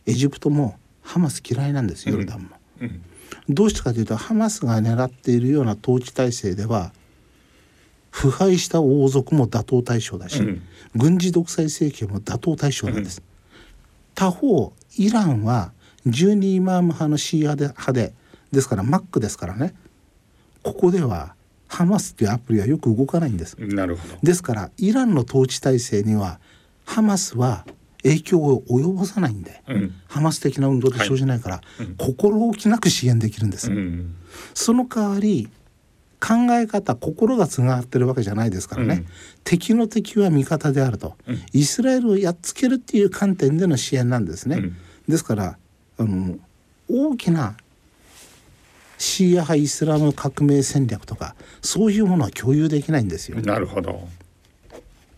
[0.06, 2.48] エジプトもハマス嫌いなんですヨルダンも。
[2.80, 3.02] うん、
[3.48, 6.92] どうしてかというとハマスが狙っているような統治体制では
[8.10, 10.62] 腐敗した王族も打倒対象だし、うん、
[10.94, 13.22] 軍事独裁政権も打倒対象なんです。
[14.14, 15.72] 他方イランは
[16.06, 18.14] 12イマーム派のシーア派で
[18.52, 19.74] ですからマックですからね
[20.66, 21.36] ここでは
[21.68, 23.56] ハマスっていうアプリはよく動かないんです。
[23.58, 24.14] なるほど。
[24.20, 26.40] ですからイランの統治体制には
[26.84, 27.64] ハマスは
[28.02, 31.84] 影響を及ぼさないんで、うん、ハマス的な運動で生じないから、はい。
[31.84, 34.14] うん、心置きなく支援できるんです、うん、
[34.54, 35.48] その代わり
[36.20, 39.04] 考え方心がつながってるわけじゃないですからね、
[39.44, 41.16] 敵の敵は味方であると、
[41.52, 44.72] イスラエルをやっつけるっていう観点での支援なんですね、
[45.06, 45.58] ですから
[45.98, 46.38] あの
[46.88, 47.56] 大きな
[48.98, 53.40] シーア派イスラム革命戦略とかそういうものは共有できないんですよ。
[53.40, 54.08] なるほど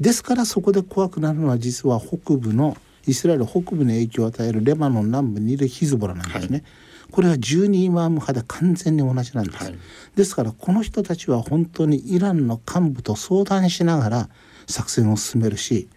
[0.00, 2.76] ですからそこで怖くなるのは実は北部の
[3.06, 6.58] イスラエル北部に影響を与えるレバノン南部にいるヒズボラなんですね。
[6.58, 6.64] はい、
[7.10, 9.78] これは12イマーム派で完全に同じなんです、はい、
[10.14, 14.28] ですからこの人たちは本当にイランの幹部と相談しながら
[14.66, 15.88] 作戦を進めるし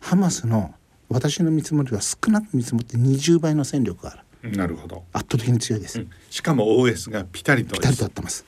[0.00, 0.74] ハマスの
[1.08, 4.20] 私の見積もりは少なく見積もって20倍の戦力がある。
[4.42, 5.04] なるほど。
[5.12, 7.74] 圧倒的に強いです、うん、しかも OS がピタリと。
[7.74, 8.44] ピタリと合ってます。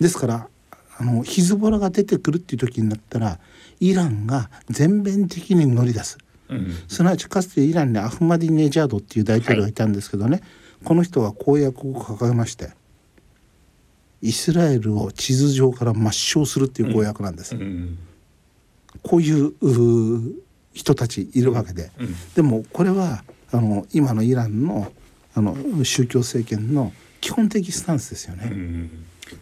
[0.00, 0.48] ですから
[0.98, 3.38] あのヒズボラが出てくるっていう時になったら
[3.80, 6.18] イランが全面的に乗り出す、
[6.48, 10.42] うん、すなわちかつてイランにアフマディネジャードっていう大統領がいたんですけどね、はい、
[10.84, 12.70] この人は公約を掲げまして
[14.20, 17.98] イスラエルを地図上から抹消するっていう公約なんです、うん、
[19.02, 19.52] こういう
[20.72, 21.90] 人たちいるわけで、
[22.36, 24.92] でもこれはあの今のイランの
[25.34, 28.90] あの宗教政権の基本的スタンスですよね。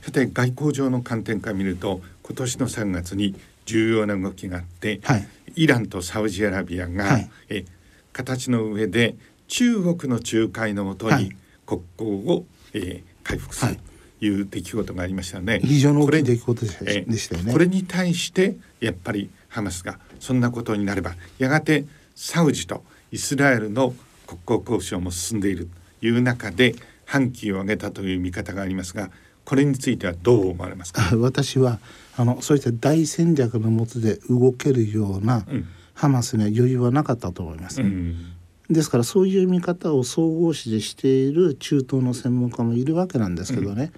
[0.03, 3.35] さて外交上の観点から見ると今年の3月に
[3.67, 5.27] 重要な動きがあって、はい、
[5.57, 7.65] イランとサウジアラビアが、はい、え
[8.13, 9.17] 形の上で
[9.49, 11.33] 中国の仲介のもとに
[11.67, 15.61] 国交を、えー、回復するという出来事がありましたね。
[15.65, 17.53] 非常に大きい出来事でしたよね。
[17.53, 21.85] これに対してやっぱりハマスがそんなことになればやがて
[22.15, 23.95] サウジとイスラエルの
[24.27, 26.75] 国交交渉も進んでいるという中で
[27.05, 29.11] 反旗を上げたという見方がありますが
[29.45, 31.17] これについてはどう思われますか？
[31.17, 31.81] 私は
[32.17, 37.81] あのそういった大戦略のもとで動けるような、うん、ハマスには余裕はなかったと思います。
[37.83, 38.33] うん、
[38.69, 43.93] ですからそういう見方を総合視でしている中東の専門家もいるわけなんですけどね、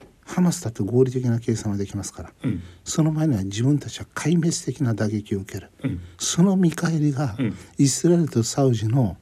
[0.00, 2.32] うん、ハマスだって合理的な計算はできますから、
[2.82, 5.70] その前には自分たちは壊滅的な打撃を受ける、
[6.18, 7.36] その見返りが、
[7.78, 9.16] イスラエルとサウジの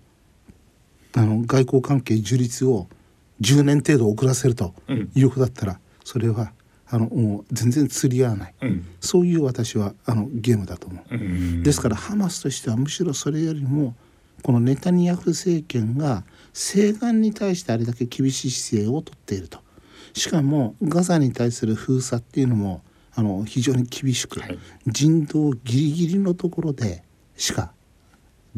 [1.14, 2.88] あの外交関係樹立を
[3.40, 4.74] 10年程度遅らせると
[5.14, 6.52] いうことだったら、それは
[6.90, 13.94] あのもう全然釣り合わない、うん、そういう私はあのゲームだと思う、うん、ですからハマスとしてはむしろそれよりも
[14.42, 19.58] このネタニヤフ政権が西岸に対してあれだけ厳しい姿勢をとっていると。
[20.14, 22.82] しかもガザに対する封鎖っていうのも
[23.14, 27.04] あの非常に厳しく、はい、人道ギリギリのところで
[27.36, 27.72] しか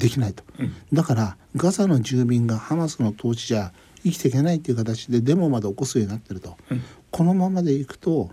[0.01, 3.72] できないと、うん、だからガザの住民がハマスの統治じゃ
[4.03, 8.30] 生きていけないっていう形でデモまで起こすようになってると、うん、このままでいくと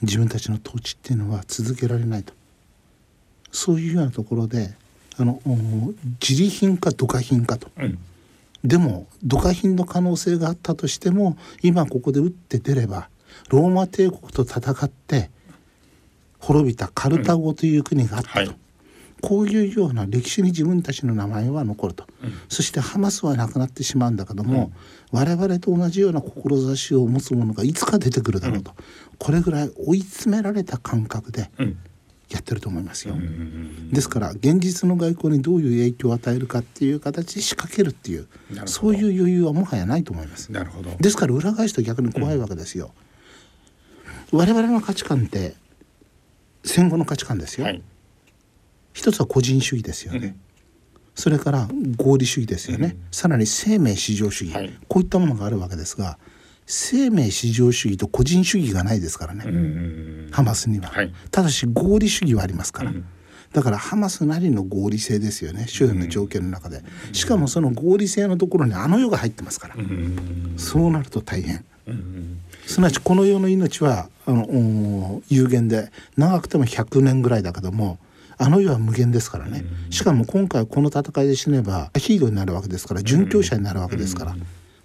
[0.00, 2.32] 自分たちの統治っていうのは続けられないと。
[3.52, 4.74] そういうようなところで
[5.18, 5.40] あの
[6.26, 7.98] 自利品か土化品かと、うん、
[8.64, 13.10] でも土化品の可能性があったとしても今ここで打って出れば
[13.50, 15.30] ローマ帝国と戦って
[16.38, 18.46] 滅びたカルタゴという国があったと、うん。
[18.48, 18.56] はい
[19.22, 24.72] こういうような歴史に自分たちの名前は残ると、うん、そしてハマスはなくなってしまうんだけども、
[25.12, 28.76] うん、我々と同じような志を持つ者がいつか出てくるだろうと、うん、
[29.18, 31.50] これぐらい追い詰められた感覚で
[32.30, 33.14] やってると思いますよ。
[33.92, 38.26] ですから現実の外交にどういう影響を与えるかっていう形で仕掛けるっていう
[38.66, 40.50] そういう余裕はもはやないと思います。
[40.50, 40.90] なるほど。
[40.98, 42.92] ですから裏返すと逆に怖いわけですよ。
[44.32, 45.54] 我々の価値観って
[46.64, 47.66] 戦後の価値観ですよ。
[47.66, 47.82] はい
[48.92, 50.36] 一つは個人主義ですよね、
[51.14, 56.18] それから合理主義ですよね、さらに生命至上主義、はい、こういったものがあるわけですが
[56.66, 59.44] 生命至上主義と個人主義がないですからね、
[60.30, 62.92] ハマスには、はい、ただし合理主義はありますから、
[63.52, 65.66] だからハマスなりの合理性ですよね。
[65.68, 66.82] 周辺の条件の中で、
[67.12, 69.76] しかもその合理性のところにあの世が入ってますから、
[70.56, 71.64] そうなると大変、
[72.66, 77.98] すなわちこの世の命はあの有限で長くても100年ぐらいだけども
[78.42, 84.36] あの世は無限ですからね、しかも今回この戦いで死ねばヒーローになるわけですから殉教者になるわけですから、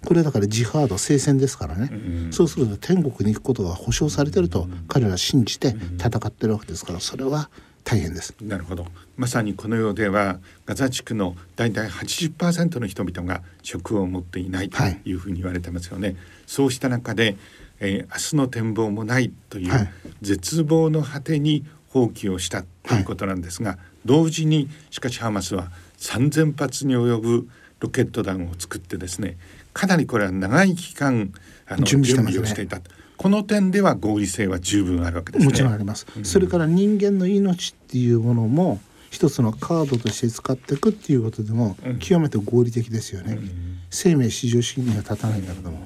[0.06, 7.50] これだからジハード聖戦ですからね、うん、そうすると天国に行くことが保証されてると彼ら信じて戦ってるわけですからそれは
[7.84, 8.34] 大変です。
[8.42, 8.86] なるほど。
[9.16, 15.12] まさにこの世ではガザ地区の大体80%の人々が職を持っていないとい。
[15.14, 17.36] うふうに言われてますよね、はい、そうした中で、
[17.80, 19.88] えー、明日の展望もないという
[20.20, 21.64] 絶望の果てに
[21.98, 27.48] 放棄をしたということなんですが、はい、同時にしかしハマスは3,000発に及ぶ
[27.80, 29.36] ロケット弾を作ってですね
[29.72, 31.32] かなりこれは長い期間
[31.66, 32.90] あの準備をしていたと。
[33.16, 38.80] この点では合理性は十分あるわけです、ね、もちろんあります、うん、それから人間の命っていうものも
[39.10, 45.78] 一つのカードとして使っていくっていうことでも極めて合理的ですよね、うん、生命至上主義には立たないんだけども、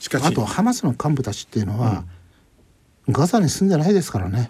[0.00, 2.04] しかしあとハマスの幹部たちっていうのは、
[3.08, 4.48] ガザに住んでないですからね、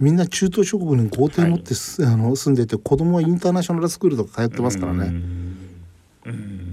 [0.00, 5.12] みんな中東諸国に豪邸持って、はい、あの住んでて子供はインターナショナルスクールとか通ってますからね。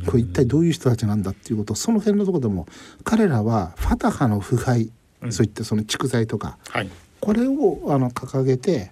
[0.06, 2.68] これ一体どういう人たちなんだっていうことその辺のところでも
[3.04, 8.92] 彼らはファタハの腐敗、うん、そういったその蓄財とか、はい、これをあの掲げて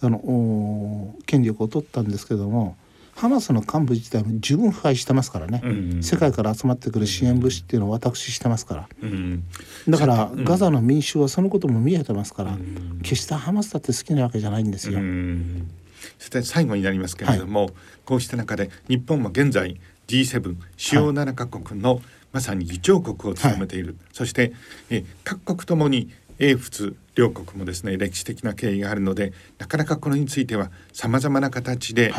[0.00, 2.76] あの権力を取ったんですけども
[3.18, 9.42] ハマスの幹部自体も十分腐敗してますからね、うんうん、世界から集まってくる支援物資っていうのを私してますから、うん、
[9.88, 15.00] だから、ガザの民衆はそのことも見えてますから、うん、決してハマスだって好きなわけじゃないんですよ。
[15.00, 15.68] うん
[16.18, 17.72] そして最後になりますけれども、はい、
[18.04, 22.00] こうした中で日本は現在 G7 主要7カ国の
[22.32, 24.52] まさに議長国を務めている、はい、そして
[24.90, 32.12] え各国ともに英仏両国もですね歴史的な経緯があるのでなかなかこれについてはさまざまな形で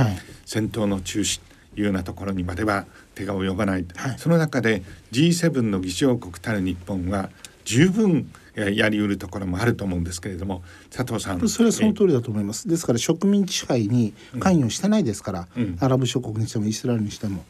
[0.46, 1.40] 戦闘の中止
[1.74, 7.30] というようなところにまでは手が及ばない、はい、その中で G7 の議長国たる日本は
[7.64, 12.68] 十分やりうるところもあると思うんですけれども佐藤さんそれはその通りだと思います。
[12.68, 17.46] ですから植民地支配に関与してないですから、うん、アラブ諸国にしてもイスラエルにしても。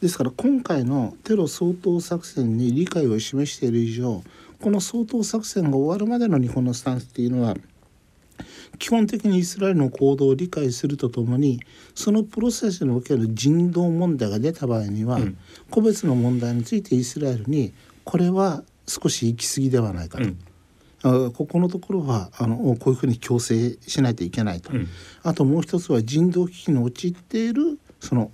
[0.00, 4.22] ですから今回のテロ掃討作戦に理解を示している以上
[4.64, 7.54] この掃討作戦が終わるまでの日本のスタンスっていうのは
[8.78, 11.60] 基本的にイスラエルの行動を理解するとともに
[11.94, 15.38] そのプロセスにおける人道問題が出た場合には、うん、
[15.68, 20.24] 個別の問題についてイスラエルにこれは少し行き過ぎではないかと。
[20.24, 21.32] うん。
[21.34, 24.88] ここのところはあのこういうふうに強制しないといけないと、うん、
[25.22, 28.30] あともう一つは人道危機に陥っているその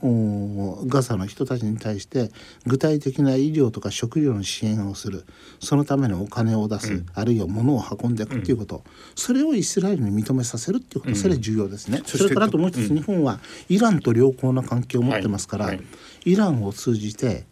[0.86, 2.30] ガザの人たちに対して
[2.66, 5.24] 具体的な医療とか食料の支援をする。
[5.60, 8.82] そのためのお金を出す、うん、あるいは物を運んでいくっていうこと、うん、
[9.14, 12.02] それをイスラエルに認めさせるっていうこと、それは重要ですね。
[12.04, 15.76] それからあともう一つ、日本はイランと良好な関係を持ってますから、はい。
[15.76, 15.86] はい、
[16.32, 17.44] イランを通じて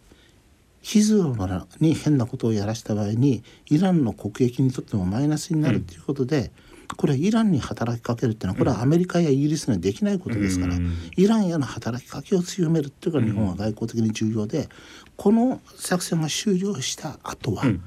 [0.81, 6.49] ヒズボラに変なことをやらした場合にイランの国益にとってもマイナスになるということで、うん、
[6.95, 14.69] これはイランに働きかけるっていうのはこれはアメリカやイギリスにはできないことですから、うん、イランへの働きかけを強めるっていうのが日本は外交的に重要で
[15.15, 17.83] この作戦が終了した後は、うん、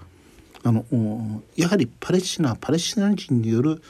[0.62, 3.82] あのやはりパレスチナパレスチナ人による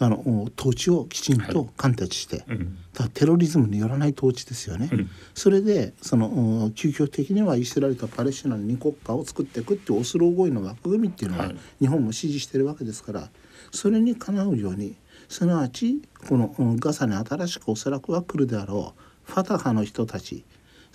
[0.00, 2.58] あの統治をきちんと貫徹して、はい、
[2.92, 11.50] だテロリズムによらない統治ですよね、うん、それでその究極的にはイスラエルとパレスチナの2国家を作っていくっていうオスロー合意の枠組みっていうのは
[11.80, 13.28] 日本も支持してるわけですから
[13.72, 14.96] それにかなうように
[15.28, 20.44] すなわちこのガザに新しくおそらくは来るであろうファタハの人たち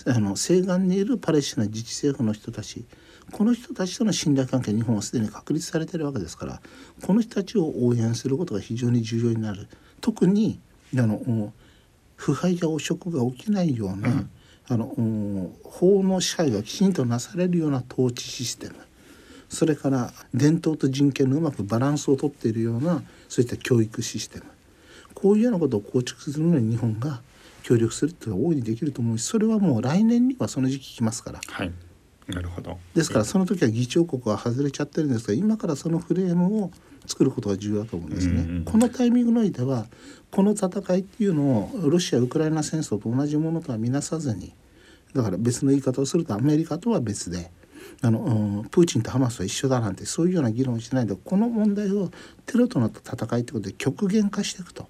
[0.06, 2.86] あの西岸にいるパレスチナ自治政府の人たち
[3.32, 6.62] この人たちとの信頼関係日本はすでに確立されているわけですから
[7.04, 9.68] この人たちを応援することが非常に重要になる。
[10.02, 10.60] 特に
[10.98, 11.54] あの
[12.16, 14.30] 腐敗や汚職が起きないような、うん、
[14.68, 18.76] あの法の支配がきちんとなされるような統治システム
[19.54, 24.46] それから伝統と人権のうまくバランスをとっているようなそういった教育システム
[25.14, 27.22] こういうようなことを構築するのに日本が
[27.62, 31.42] 協力するっていうのは大いにできると思うしそれはもう来年にはその時期来ますから。
[31.48, 31.72] はい
[32.28, 36.72] なるほどですからその時は議長国は外れちゃってるんですが今からそのフレームを
[37.06, 38.44] 作ることが重要だと思うんですね。
[38.44, 39.88] うんうん、このタイミングにおいては
[40.32, 44.54] この戦いっていうのをロシア・ウクライナ戦争と同じものとは見なさずに
[45.14, 47.52] だから別の言い方をするとアメリカとは別で
[48.04, 52.12] あの、うん、プーチンとハマスは一緒だなんてそういうような議論をしてないでこの問題を
[52.46, 54.88] テロとなった戦いってことで極限化していくと。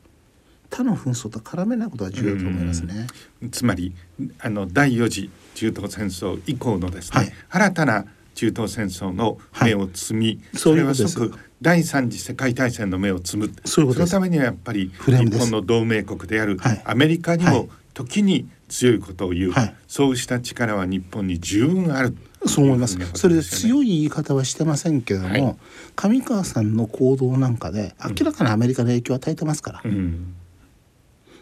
[0.70, 3.06] 他の紛争と絡めないことが重要と思いますね。
[3.52, 3.94] つまり
[4.40, 22.16] あの第4次中東戦争以降のですね、はい、新たな中東戦争の目を摘み、はい、それは即第三次世界大戦の目を摘むそのためにはやっぱり日本の同盟国であるアメリカにも時に強いことを言う、はい、そうした力は日本に十分ある。
[22.46, 22.98] そう思います。
[23.14, 25.58] それで強い言い方はしてませんけれども、
[25.96, 29.82] 上川さんの行動なんかで明らかにアメリカの影響を与えてますから。
[29.86, 30.36] うん。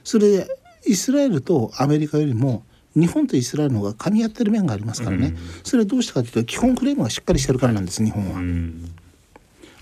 [0.04, 0.48] それで
[0.86, 2.64] イスラエルとアメリカよりも
[2.96, 8.94] 日本とイスラエルの方が噛み合ってる面がありますからね、うん、それはどうしたかというと基本フレームがしっかりしてるからなんです日本は、うん、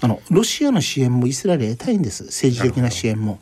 [0.02, 2.26] あのロシアの支援もイスラエル得たいんです。
[2.26, 3.40] 政治的な支援も。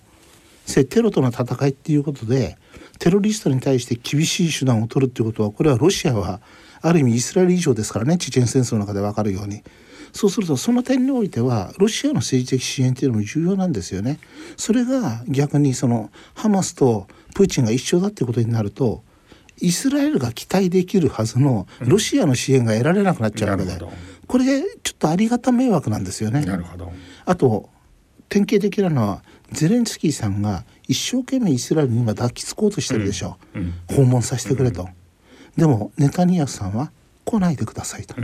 [0.89, 2.57] テロとの戦いっていうことで
[2.99, 6.41] テロリストに対して厳しい手段を取るっていうことはこれはロシアは
[6.81, 9.63] ある意味イスラエル以上ですからねチェチェン戦争の中で分かるように。
[10.13, 14.19] そうするとその点においてはロシアの政治的支援っていうのも重要なんですよね。
[14.55, 19.03] それが逆にそのハマスとプーチンが一緒だっていうことになると
[19.59, 23.89] イスラエルが期待できるはずのロシアの支援が得られなくなっちゃうわけで、うん、
[24.27, 24.45] これ
[24.83, 26.45] ちょっとありがた迷惑なんですよね。
[27.25, 27.69] あと
[28.29, 34.87] 典型的なのはゼレンスキーさんが一生懸命イスラエルに今抱きつこうとしてるでしょ、うん、訪問させてくれと、
[35.55, 36.91] でもネタニヤフさんは
[37.25, 38.15] 来ないでくださいと、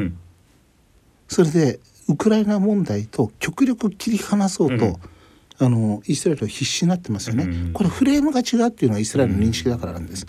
[1.28, 5.00] それでウクライナ問題と極力切り離そうと、
[5.60, 10.26] あのイスラエルは必死になってますよね、これフレームが違うっていうのはイスラエルの認識だからなんです。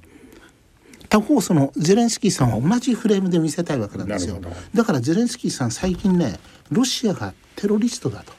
[1.09, 4.41] 他方そのゼレンスキーさんは同じフレームで見せたいわけなんですよ。
[4.75, 6.41] だからゼレンスキーさん最近ね
[6.71, 8.33] ロシアがテロリストだと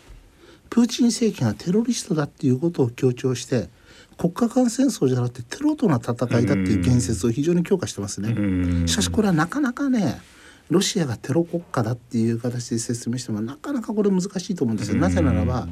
[0.69, 3.69] プーチン政権がテロリストだっていうことを強調して
[4.17, 8.87] 国家間戦争じゃなくてテロとの戦いだっていう言説を非常に強化してますね。
[8.87, 10.19] しかしこれはなかなかね
[10.69, 14.97] ロシアがテロ国家だっていう形で説明してもなかなかこれ難しいと思うんですよ。
[14.97, 15.67] なぜならば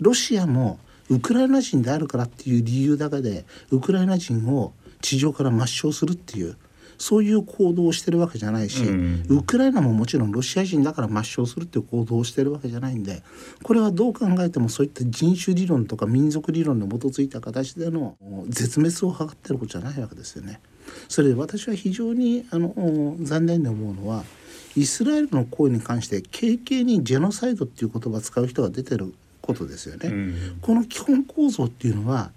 [0.00, 0.78] ロシアも
[1.10, 6.56] ウクライナ人であるからっていう理由だけでウクライナ人を地上から抹消するっていう
[7.02, 13.24] そういう行動をしてるわけじゃないし、うん、ウクライナももちろんロシア人だから抹消するっていう行動をしてるわけじゃないんで
[13.64, 20.60] これはどう考えてもそういった人種理論とか民族理論に基づいた形での絶滅を図ってることじゃないわけですよね。
[21.08, 24.22] それで私は非常にあの残念に思うのは
[24.76, 30.08] イスラエルの行為に関して軽々にジェノサイドっていう言葉を使う人が出てることですよね。
[30.08, 32.30] うん、この基本構造っていうのは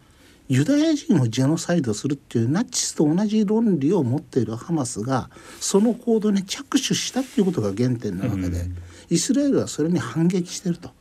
[0.48, 5.30] ユダヤ人をジェノサイドするっていうナチスと同じ論理を持っているハマスが
[5.60, 8.78] その行動に着手したっていうことが原点なわけで、うん、
[9.10, 10.92] イスラエルはそれに反撃してると。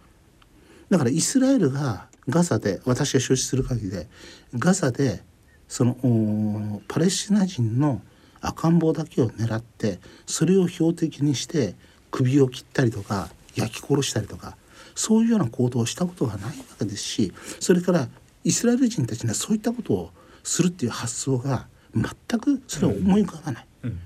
[0.88, 4.06] だからイスラエルがガザで私が承知する限りで
[4.54, 5.22] ガザで
[5.68, 8.00] そのパレスチナ人の
[8.40, 11.74] 赤ん坊だけを狙ってそれを標的にして
[12.10, 14.56] 首を切ったりとか焼き殺したりとか
[14.94, 18.08] そういうような行動をしたことがないわけですしそれから
[18.44, 20.10] イスラエル人たちにはそういったことを
[20.42, 23.90] するっていう発想が全くそれは思い浮かばない、うん。
[23.90, 23.98] うん、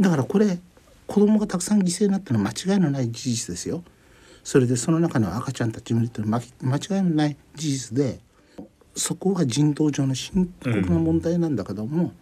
[0.00, 0.58] だからこれ
[1.06, 3.82] 子供がたくさん犠牲になったのは間違いのない事実ですよ。
[4.44, 6.52] それでその中の赤ちゃんたちもいる間違い
[7.02, 8.20] のない事実で
[8.94, 12.12] そこは人道上の深刻な問題なんだけども、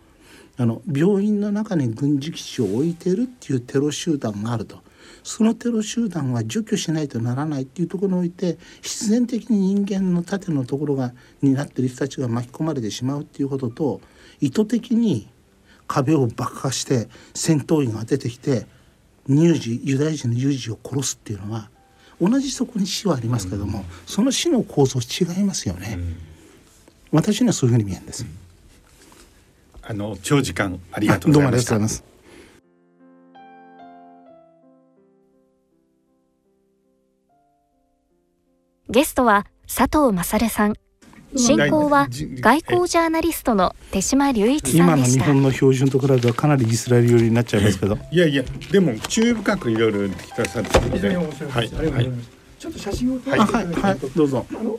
[0.59, 4.83] うん、あの病院の中に軍事基地を置いてるっていうテロ集団があると
[5.25, 14.01] そのテロ集団は除去しないとならないっていうところにおいて必然的に人間の盾のところがになってる人たちが巻き込まれてしまうっていうことと
[14.41, 15.27] 意図的に
[15.87, 18.67] 壁を爆破して戦闘員が出てきて
[19.27, 21.71] 乳児ユダヤ人の乳児を殺すっていうのは
[22.21, 26.17] 同じそこに死はありますけども、うん、その死の構造違いますよね、うん、
[27.13, 28.31] 私にはそういうふうに見えるんです、うん、
[29.83, 32.14] あの長時間ありがとうございました
[38.95, 40.75] ゲストは佐藤勝さん。
[41.35, 45.25] 進行は外交ジャーナリストの手島隆一さんでした。
[45.25, 47.99] 今の日本の標準と比べてはかなりイスラエル寄りになっちゃいますけど。
[48.13, 54.47] いやいやでも注意深くいろいろ聞かされて非常に面白いです、はい、ありがとうございます、はい、ちょっと写真を撮ってはい、はい、どうぞ。
[54.49, 54.79] あの